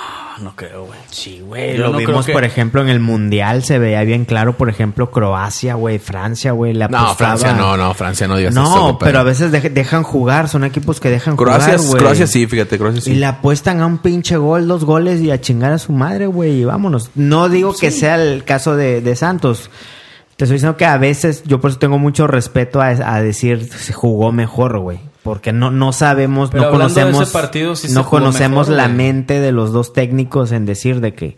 [0.45, 0.99] no creo, güey.
[1.11, 1.79] Sí, güey.
[1.79, 5.11] Lo no vimos, que- por ejemplo, en el Mundial se veía bien claro, por ejemplo,
[5.11, 6.75] Croacia, güey, Francia, güey.
[6.75, 10.51] No, apostaba- Francia no, no, Francia no digas No, pero a veces dej- dejan jugar,
[10.51, 11.99] son equipos que dejan Croacia, jugar, güey.
[12.03, 13.13] Croacia sí, fíjate, Croacia sí.
[13.13, 16.27] Y le apuestan a un pinche gol, dos goles y a chingar a su madre,
[16.27, 16.61] güey.
[16.61, 17.09] Y vámonos.
[17.15, 19.71] No digo que sea el caso de, de Santos.
[20.41, 23.63] Te estoy diciendo que a veces, yo por eso tengo mucho respeto a, a decir
[23.71, 24.99] se jugó mejor, güey.
[25.23, 28.97] Porque no, no sabemos, Pero no conocemos, partido, sí no conocemos mejor, la güey.
[28.97, 31.37] mente de los dos técnicos en decir de que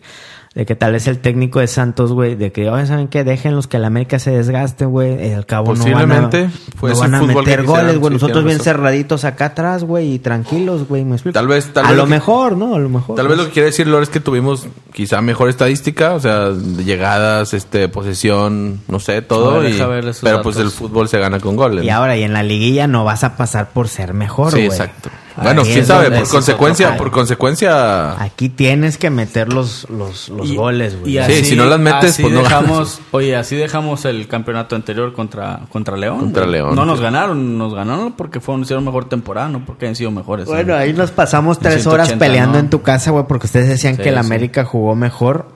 [0.55, 3.23] de que tal vez el técnico de Santos, güey, de que, oye, ¿saben qué?
[3.23, 5.33] Déjenlos que el América se desgaste, güey.
[5.33, 8.09] Al cabo no van a, no van a meter goles, güey.
[8.11, 11.03] sí, Nosotros bien cerraditos acá atrás, güey, y tranquilos, güey.
[11.05, 11.33] ¿Me explico?
[11.33, 12.75] Tal vez- tal a vez lo lo que- mejor, ¿no?
[12.75, 13.15] A lo mejor.
[13.15, 16.49] Tal vez lo que quiere decir Lore es que tuvimos quizá mejor estadística, o sea,
[16.51, 19.59] de llegadas, este, posesión, no sé, todo.
[19.59, 21.83] ver, y- pero pues el fútbol se gana con goles.
[21.83, 21.95] Y ¿no?
[21.95, 24.67] ahora, y en la liguilla no vas a pasar por ser mejor, Sí, güey.
[24.67, 25.09] exacto.
[25.41, 28.21] Bueno, quién sabe, por consecuencia, por consecuencia.
[28.21, 31.17] Aquí tienes que meter los, los, los Y- goles, güey.
[31.17, 32.61] y Sí, si no las metes, pues no ganas.
[32.61, 36.19] dejamos, Oye, así dejamos el campeonato anterior contra, contra León.
[36.19, 36.45] Contra.
[36.45, 40.11] León, No nos ganaron, nos ganaron porque fueron, hicieron mejor temporada, no porque han sido
[40.11, 40.45] mejores.
[40.45, 40.79] Bueno, ¿no?
[40.79, 42.59] ahí nos pasamos tres 180, horas peleando ¿no?
[42.59, 44.19] en tu casa, güey, porque ustedes decían Sí, que el sí.
[44.19, 45.47] América jugó mejor.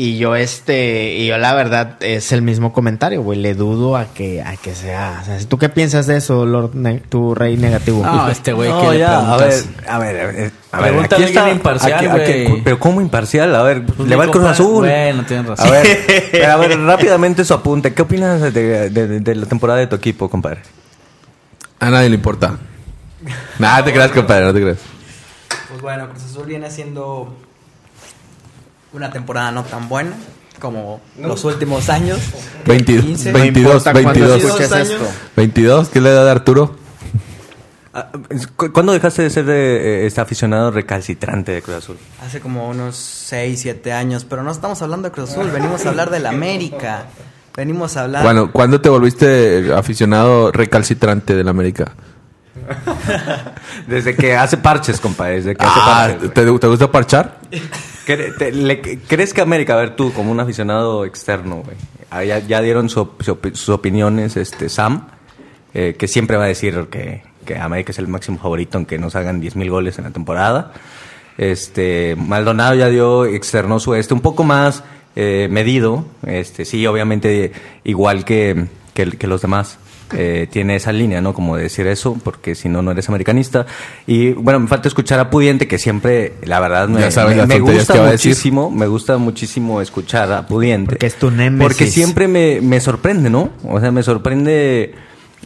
[0.00, 3.36] Y yo, este, y yo la verdad es el mismo comentario, güey.
[3.40, 5.18] Le dudo a que, a que sea.
[5.22, 8.04] O sea, ¿tú qué piensas de eso, Lord, Ne- tu rey negativo?
[8.04, 9.54] No, este güey No, que le ya, a ver,
[9.88, 12.62] a ver, a ver, a ver, Pregúntale aquí está, imparcial, aquí- aquí- güey.
[12.62, 13.52] pero ¿cómo imparcial?
[13.56, 14.86] A ver, Pues le va el Cruz Azul.
[14.86, 15.66] Bueno, tienes razón.
[15.66, 15.98] A ver,
[16.30, 17.92] pero a ver, rápidamente su apunte.
[17.92, 20.60] ¿Qué opinas de, de- de- de la temporada de tu equipo, compadre?
[21.80, 22.56] A nadie le importa.
[23.58, 24.78] Nada, te creas, compadre, no te creas.
[25.70, 27.34] Pues bueno, Cruz Azul viene haciendo
[28.92, 30.12] una temporada no tan buena
[30.60, 32.18] como los últimos años.
[32.66, 33.32] 20 15.
[33.32, 34.44] 22, importa cuándo 22.
[34.44, 34.88] escuches años.
[34.90, 35.06] esto.
[35.36, 36.76] 22, ¿qué le da de Arturo?
[37.94, 38.08] Ah,
[38.56, 41.96] ¿cu- ¿Cuándo dejaste de ser eh, este aficionado recalcitrante de Cruz Azul?
[42.24, 45.90] Hace como unos 6, 7 años, pero no estamos hablando de Cruz Azul, venimos a
[45.90, 47.04] hablar del América.
[47.56, 48.22] Venimos a hablar...
[48.22, 51.92] Bueno, ¿cuándo te volviste aficionado recalcitrante del América?
[53.86, 55.36] Desde que hace parches, compadre.
[55.36, 56.34] Desde que hace Ah, parches.
[56.34, 57.38] ¿te, te gusta parchar?
[58.08, 61.76] ¿Cre- te- le- ¿Crees que América, a ver tú, como un aficionado externo, güey,
[62.10, 63.10] ah, ya, ya dieron su
[63.52, 65.08] sus opiniones, este, Sam,
[65.74, 69.14] eh, que siempre va a decir que, que América es el máximo favorito aunque nos
[69.14, 70.72] hagan 10 mil goles en la temporada.
[71.36, 74.82] Este, Maldonado ya dio, externó su este un poco más
[75.14, 77.52] eh, medido, este, sí, obviamente
[77.84, 79.78] igual que, que los demás.
[80.14, 81.34] Eh, tiene esa línea, ¿no?
[81.34, 83.66] Como de decir eso, porque si no, no eres americanista.
[84.06, 88.70] Y bueno, me falta escuchar a Pudiente, que siempre, la verdad, me, sabes gusta muchísimo,
[88.70, 90.90] me gusta muchísimo escuchar a Pudiente.
[90.90, 91.62] Porque es tu némesis.
[91.62, 93.50] Porque siempre me, me sorprende, ¿no?
[93.64, 94.94] O sea, me sorprende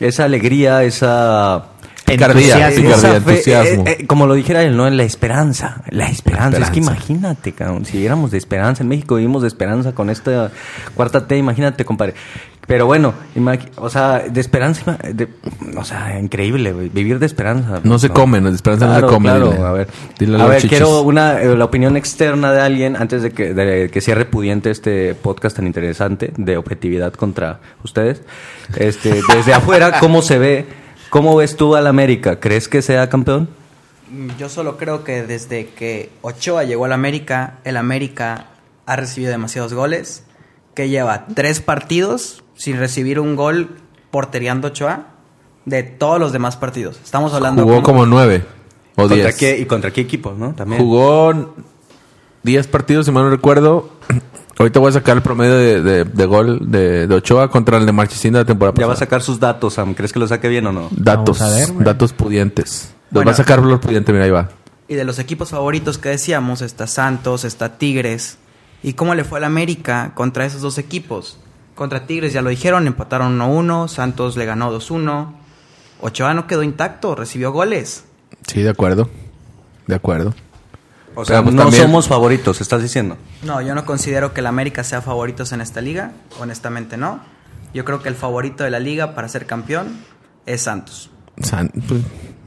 [0.01, 1.72] esa alegría, esa...
[2.05, 2.83] Picardía, Entusiasmo.
[2.99, 3.85] picardía, fe- entusiasmo.
[3.87, 4.89] eh, eh, como lo dijera él, ¿no?
[4.91, 5.83] La esperanza.
[5.91, 6.59] La esperanza.
[6.59, 6.93] Es que esperanza.
[7.13, 7.85] imagínate, cabrón.
[7.85, 10.51] Si éramos de esperanza en México, vivimos de esperanza con esta
[10.95, 12.15] cuarta T, imagínate, compadre.
[12.67, 13.13] Pero bueno,
[13.77, 15.29] o sea, de esperanza, de-
[15.77, 17.81] o sea, increíble, vivir de esperanza.
[17.83, 19.63] No se come, no, de esperanza no se come, Claro, dile.
[19.65, 19.89] a ver,
[20.19, 20.79] Dile a a ver chichis.
[20.79, 24.71] quiero una, eh, la opinión externa de alguien antes de que, de que cierre pudiente
[24.71, 28.23] este podcast tan interesante de objetividad contra ustedes.
[28.77, 30.82] Este, desde afuera, ¿cómo se ve?
[31.13, 32.41] ¿Cómo ves tú al América?
[32.41, 33.47] ¿Crees que sea campeón?
[34.39, 38.47] Yo solo creo que desde que Ochoa llegó al América, el América
[38.87, 40.25] ha recibido demasiados goles,
[40.75, 43.77] que lleva tres partidos sin recibir un gol
[44.11, 45.09] porteriando Ochoa
[45.67, 46.99] de todos los demás partidos.
[47.05, 48.47] Estamos hablando Jugó como nueve
[48.97, 49.37] o ¿Contra diez.
[49.37, 50.55] qué, ¿Y contra qué equipo, no?
[50.55, 50.81] También.
[50.81, 51.53] Jugó
[52.43, 53.91] 10 partidos, si mal no recuerdo.
[54.63, 57.85] Ahorita voy a sacar el promedio de, de- de gol de, de Ochoa contra el
[57.87, 59.07] de Marchesín de la temporada Ya va a pasada.
[59.07, 59.93] sacar sus datos, Sam.
[59.95, 60.89] ¿Crees que lo saque bien o no?
[60.93, 62.95] Datos, ver, datos pudientes.
[63.11, 63.27] Los Bueno.
[63.31, 64.51] va a sacar los pudientes, mira, ahí va.
[64.87, 68.39] Y de los equipos favoritos que decíamos, está Santos, está Tigres.
[68.85, 71.39] ¿Y cómo le fue al América contra esos dos equipos?
[71.75, 75.33] Contra Tigres, ya lo dijeron, empataron 1-1, Santos le ganó 2-1.
[76.03, 78.05] Ochoa no quedó intacto, recibió goles.
[78.47, 79.09] Sí, de acuerdo.
[79.89, 80.35] De acuerdo.
[81.15, 83.17] O sea, pues, no también- somos favoritos, estás diciendo.
[83.43, 87.21] No, yo no considero que el América sea favoritos en esta liga, honestamente no.
[87.75, 89.89] Yo creo que el favorito de la liga para ser campeón
[90.47, 91.11] es Santos.
[91.43, 92.01] San- pues,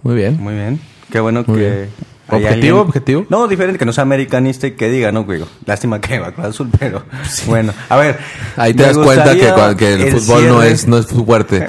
[0.04, 0.38] muy bien.
[0.42, 0.80] Muy bien.
[1.12, 1.70] Qué bueno Muy que.
[1.72, 1.90] bien.
[2.28, 3.26] ¿Objetivo, objetivo?
[3.30, 5.44] No, diferente, que no sea americanista y que diga, no, güey.
[5.68, 7.04] Lástima que va Cruz Azul, pero.
[7.48, 8.18] Bueno, a ver.
[8.58, 11.68] Ahí te das cuenta que, el, fútbol no es, no es fuerte.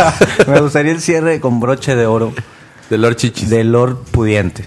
[0.46, 2.32] me gustaría el cierre con broche de oro
[2.88, 3.50] De Lord Chichis.
[3.50, 4.66] de Lord Pudiente.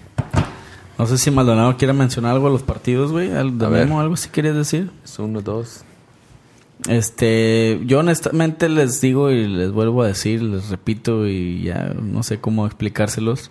[1.02, 3.32] No sé si Maldonado quiere mencionar algo de los partidos, güey.
[3.32, 3.92] Al- A ver.
[3.92, 4.92] Algo si quieres decir.
[5.04, 5.84] Es uno, dos.
[6.88, 12.22] Este, yo honestamente les digo y les vuelvo a decir, les repito y ya no
[12.22, 13.50] sé cómo explicárselos.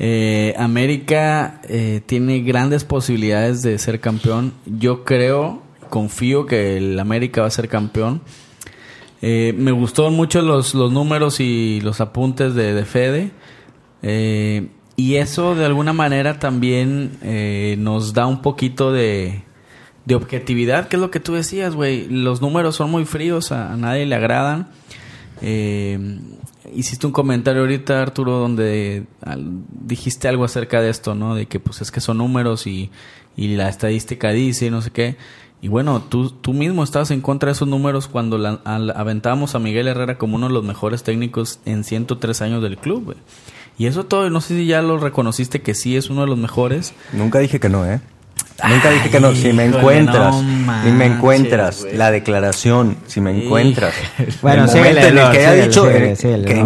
[0.00, 4.52] Eh, América eh, tiene grandes posibilidades de ser campeón.
[4.66, 8.20] Yo creo, confío que el América va a ser campeón.
[9.22, 13.30] Eh, me gustó mucho los, los números y los apuntes de, de Fede.
[14.02, 14.68] Eh,
[14.98, 19.42] y eso de alguna manera también eh, nos da un poquito de,
[20.04, 22.06] de objetividad, que es lo que tú decías, güey.
[22.08, 24.68] Los números son muy fríos, a, nadie le agradan.
[25.40, 26.18] Eh,
[26.74, 29.04] hiciste un comentario ahorita, Arturo, donde
[29.84, 31.34] dijiste algo acerca de esto, ¿no?
[31.34, 32.90] De que pues es que son números y,
[33.36, 35.16] y la estadística dice y no sé qué.
[35.60, 39.54] Y bueno, tú, tú mismo estabas en contra de esos números cuando la- al- aventábamos
[39.54, 43.18] a Miguel Herrera como uno de los mejores técnicos en 103 años del club, güey.
[43.78, 46.36] Y eso todo, no sé si ya lo reconociste que sí es uno de los
[46.38, 46.92] mejores.
[47.12, 48.00] Nunca dije que no, ¿eh?
[48.68, 49.32] Nunca dije que no.
[49.36, 53.94] Si me encuentras, no si me encuentras la declaración, si me encuentras,
[54.42, 56.16] Bueno, el en el Lord, que haya dicho eh,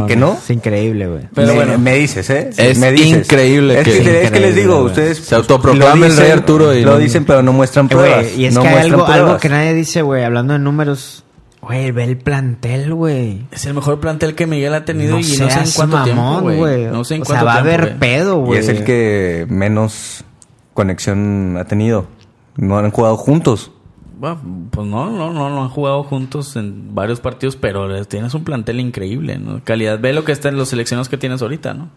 [0.09, 1.25] que, no, Es increíble, güey.
[1.35, 1.79] Pero me, bueno.
[1.79, 2.49] me dices, ¿eh?
[2.57, 3.27] Es me dices.
[3.27, 6.75] increíble es que- es que les Increíble, digo, ustedes Se autoproclama lo el rey Arturo
[6.75, 8.27] y lo dicen, pero no muestran Eh, pruebas.
[8.39, 11.25] y es no que hay algo, algo que nadie dice, güey, hablando de números.
[11.63, 13.47] Güey, ve el plantel, güey.
[13.53, 16.05] Es el mejor plantel que Miguel ha tenido No y no sé en cuánto mamón,
[16.43, 16.85] tiempo, güey.
[16.87, 17.99] No sé en o cuánto sea, va a haber güey.
[18.01, 18.59] pedo, Y güey.
[18.61, 20.25] es el que menos
[20.75, 22.07] conexión ha tenido.
[22.57, 23.71] No han jugado juntos.
[24.19, 24.41] Bueno,
[24.71, 28.45] pues no, no, no, no han jugado juntos en varios partidos, pero les- tienes un
[28.45, 29.61] plantel increíble, ¿no?
[29.65, 29.99] Calidad.
[30.01, 31.89] Ve lo que está en los seleccionados que tienes ahorita, ¿no?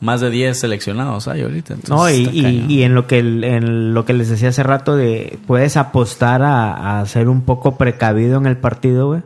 [0.00, 1.74] Más de 10 seleccionados hay ahorita.
[1.74, 5.38] entonces No, y, y- en lo que en lo que les decía hace rato de
[5.46, 9.22] puedes apostar a, a ser un poco precavido en el partido, güey,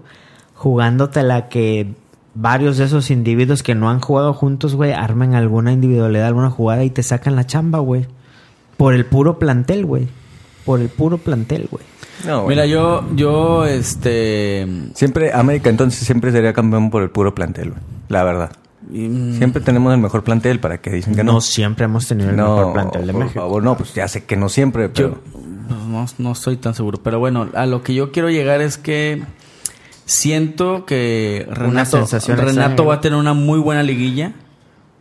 [0.55, 1.89] jugándote la que
[2.35, 6.85] varios de esos individuos que no han jugado juntos, güey, armen alguna individualidad, alguna jugada
[6.85, 8.07] y te sacan la chamba, güey.
[8.79, 10.09] Por el puro plantel, güey.
[10.64, 11.85] Por el puro plantel, güey.
[12.27, 14.66] No, Mira, yo, yo, este...
[14.95, 17.83] Siempre, América entonces siempre sería campeón por el puro plantel, güey.
[18.09, 18.53] La verdad.
[18.93, 21.32] Mm, Siempre tenemos el mejor plantel para que dicen que no.
[21.34, 23.40] No siempre hemos tenido el No, mejor plantel de por México.
[23.40, 25.18] favor, no, pues ya sé que no siempre, pero Yo
[25.88, 26.99] no, no estoy tan seguro.
[27.03, 29.22] Pero bueno, a lo que yo quiero llegar es que
[30.05, 34.32] siento que Renato, Renato va a tener una muy buena liguilla.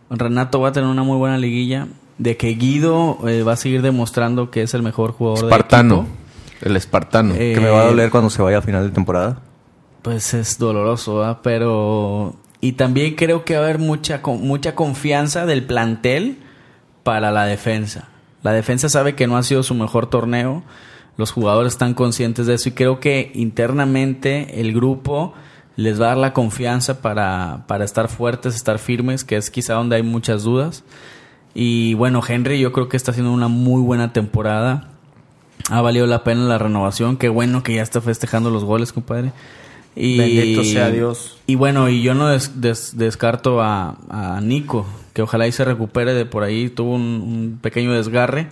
[0.09, 1.87] Renato va a tener una muy buena liguilla.
[2.17, 5.95] De que Guido eh, va a seguir demostrando que es el mejor jugador Espartano.
[5.95, 6.15] de equipo.
[6.61, 7.33] El espartano.
[7.35, 9.39] Eh, que me va a doler cuando se vaya a final de temporada.
[10.03, 11.39] Pues es doloroso, ¿verdad?
[11.41, 12.35] Pero...
[12.61, 16.37] Y también creo que va a haber mucha, mucha confianza del plantel
[17.03, 18.07] para la defensa.
[18.43, 20.63] La defensa sabe que no ha sido su mejor torneo.
[21.17, 25.33] Los jugadores están conscientes de eso y creo que internamente el grupo
[25.75, 29.73] les va a dar la confianza para, para estar fuertes, estar firmes, que es quizá
[29.73, 30.83] donde hay muchas dudas.
[31.53, 34.89] Y bueno, Henry yo creo que está haciendo una muy buena temporada.
[35.69, 37.17] Ha valido la pena la renovación.
[37.17, 39.31] Qué bueno que ya está festejando los goles, compadre.
[39.95, 41.37] Y, Bendito sea Dios.
[41.47, 45.65] Y bueno, y yo no des- des- descarto a, a Nico, que ojalá y se
[45.65, 46.69] recupere de por ahí.
[46.69, 48.47] Tuvo un, un pequeño desgarre.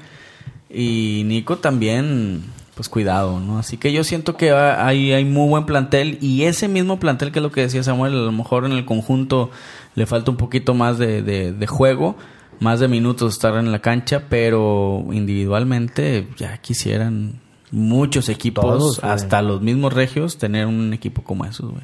[0.69, 2.43] Y Nico también,
[2.75, 3.57] pues cuidado, ¿no?
[3.57, 6.17] Así que yo siento que hay, hay muy buen plantel.
[6.21, 8.85] Y ese mismo plantel que es lo que decía Samuel, a lo mejor en el
[8.85, 9.49] conjunto
[9.95, 12.17] le falta un poquito más de, de- de juego,
[12.59, 17.39] más de minutos estar en la cancha, pero individualmente ya quisieran
[17.71, 19.11] muchos equipos, Todos, güey.
[19.11, 21.83] hasta los mismos regios, tener un equipo como esos, güey.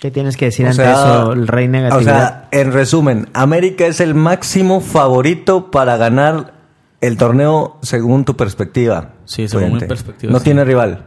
[0.00, 2.48] ¿Qué tienes que decir O ante sea, eso, el rey O negatividad?
[2.50, 6.52] sea, en resumen, América es el máximo favorito para ganar
[7.00, 9.12] el torneo según tu perspectiva.
[9.24, 10.44] Sí, según mi perspectiva, No sí.
[10.44, 11.06] tiene rival.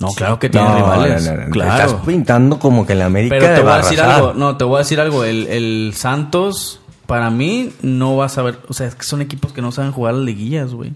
[0.00, 1.24] No, claro que tiene No, rivales.
[1.26, 1.50] no, no, no.
[1.50, 1.84] claro.
[1.86, 4.16] Estás pintando como que la América Pero te voy a decir arrasar.
[4.20, 8.28] algo, no, te voy a decir algo, el, el Santos para mí no va a
[8.28, 10.94] saber, o sea, es que son equipos que no saben jugar las liguillas, güey.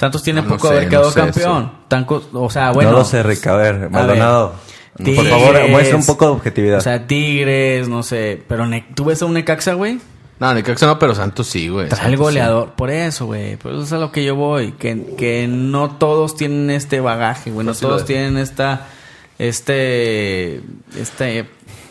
[0.00, 1.72] Santos tiene No, poco sé, haber no quedado sé, campeón.
[2.32, 2.90] O sea, bueno.
[2.90, 3.46] no lo sé, Rick.
[3.48, 4.54] A ver, Maldonado.
[4.96, 6.78] por favor, muestra un poco de objetividad.
[6.78, 10.00] O sea, Tigres, no sé, pero Ne- tú ves a un Necaxa, güey,
[10.38, 11.88] No, Necaxa no, pero Santos sí, güey.
[11.90, 12.16] trae el sí.
[12.16, 15.90] goleador, por eso, güey, por eso es a lo que yo voy, que, que no
[15.96, 18.86] todos tienen este bagaje, güey, no Pues sí todos tienen esta,
[19.38, 20.62] este,
[20.98, 21.44] este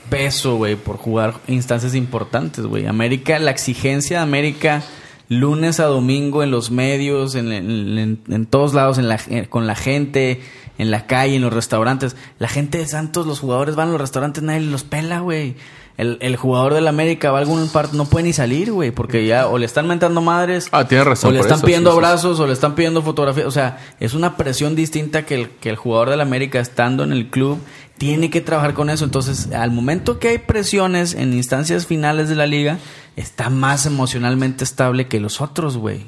[0.09, 2.87] peso, güey, por jugar instancias importantes, güey.
[2.87, 4.81] América, la exigencia de América,
[5.29, 9.19] lunes a domingo en los medios, en, en- en- todos lados, en la,
[9.49, 10.41] con la gente,
[10.77, 12.15] en la calle, en los restaurantes.
[12.39, 15.55] La gente de Santos, los jugadores van a los restaurantes, nadie los pela, güey.
[15.99, 19.25] El, el jugador del América va a algún parte, no puede ni salir, güey, porque
[19.25, 21.99] ya o le están mentando madres, Ah, razón o le están eso, pidiendo sí, sí,
[21.99, 22.05] sí.
[22.05, 23.45] abrazos, o le están pidiendo fotografías.
[23.45, 27.11] O sea, es una presión distinta que el, que el jugador del América estando en
[27.11, 27.59] el club
[27.97, 29.03] tiene que trabajar con eso.
[29.03, 32.77] Entonces, al momento que hay presiones en instancias finales de la liga,
[33.17, 36.05] está más emocionalmente estable que los otros, güey.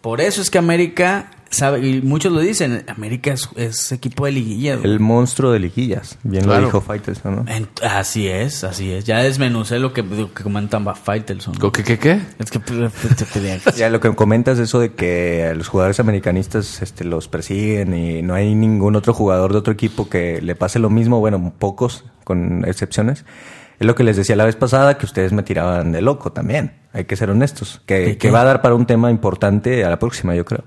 [0.00, 4.32] Por eso es que América sabe, y muchos lo dicen, América es, es equipo de
[4.32, 4.76] liguilla.
[4.76, 4.90] güey.
[4.90, 6.18] El monstruo de liguillas.
[6.22, 6.60] Bien Claro.
[6.60, 7.50] lo dijo Faitelson, ¿no?
[7.50, 9.04] En- así es, así es.
[9.04, 11.54] Ya desmenucé lo que, lo que comentan Faitelson.
[11.72, 12.20] ¿Qué, qué, qué?
[12.38, 12.92] Es que pues,
[13.76, 18.22] Ya lo que comentas eso de que a los jugadores americanistas este, los persiguen y
[18.22, 22.04] no hay ningún otro jugador de otro equipo que le pase lo mismo, bueno, pocos,
[22.24, 23.24] con excepciones.
[23.80, 26.74] Es lo que les decía la vez pasada, que ustedes me tiraban de loco también.
[26.92, 27.82] Hay que ser honestos.
[27.86, 30.62] Que, ¿De que va a dar para un tema importante a la próxima, yo creo.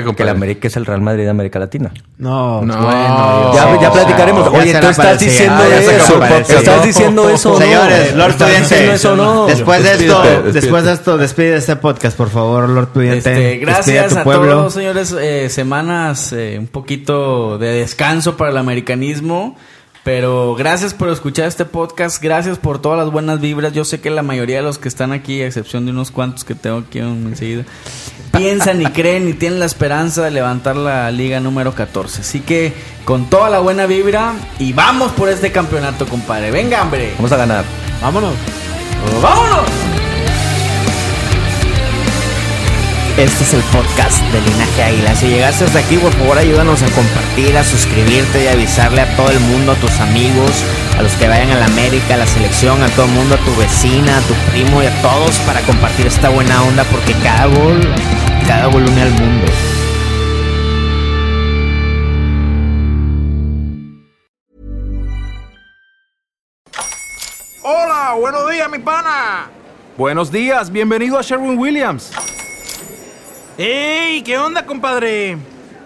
[0.00, 1.92] ¿Qué, Que el América es el Real Madrid de América Latina.
[2.16, 2.76] No, No.
[2.82, 3.52] bueno.
[3.54, 4.50] Ya, ya platicaremos.
[4.50, 5.54] ya Oye, tú para estás diciendo.
[5.58, 6.24] Ah, eso.
[6.58, 7.58] ¿Estás diciendo eso no?
[7.58, 9.46] Señores, Lord ¿Estás diciendo Pudiente, no?
[9.46, 13.18] después de esto, Despídete, después de esto, despide este podcast, por favor, Lord Pudiente.
[13.18, 15.12] Este, gracias tu a todos, señores.
[15.20, 19.56] Eh, semanas, eh, un poquito de descanso para el americanismo.
[20.04, 22.20] Pero gracias por escuchar este podcast.
[22.20, 23.72] Gracias por todas las buenas vibras.
[23.72, 26.42] Yo sé que la mayoría de los que están aquí, a excepción de unos cuantos
[26.42, 27.62] que tengo aquí enseguida,
[28.32, 32.22] piensan y creen y tienen la esperanza de levantar la liga número 14.
[32.22, 32.72] Así que
[33.04, 36.50] con toda la buena vibra y vamos por este campeonato, compadre.
[36.50, 37.12] Venga, hombre.
[37.16, 37.64] Vamos a ganar.
[38.00, 38.34] Vámonos.
[39.22, 39.68] ¡Vámonos!
[43.18, 45.14] Este es el podcast de Linaje Águila.
[45.14, 49.16] Si llegaste hasta aquí, por favor, ayúdanos a compartir, a suscribirte y a avisarle a
[49.16, 50.64] todo el mundo, a tus amigos,
[50.98, 53.38] a los que vayan a la América, a la selección, a todo el mundo, a
[53.38, 57.46] tu vecina, a tu primo y a todos para compartir esta buena onda porque cada
[57.46, 57.80] gol,
[58.46, 59.46] cada gol une al mundo.
[67.62, 69.50] Hola, buenos días, mi pana.
[69.96, 72.12] Buenos días, bienvenido a Sherwin Williams.
[73.58, 74.22] ¡Ey!
[74.22, 75.36] ¿Qué onda, compadre?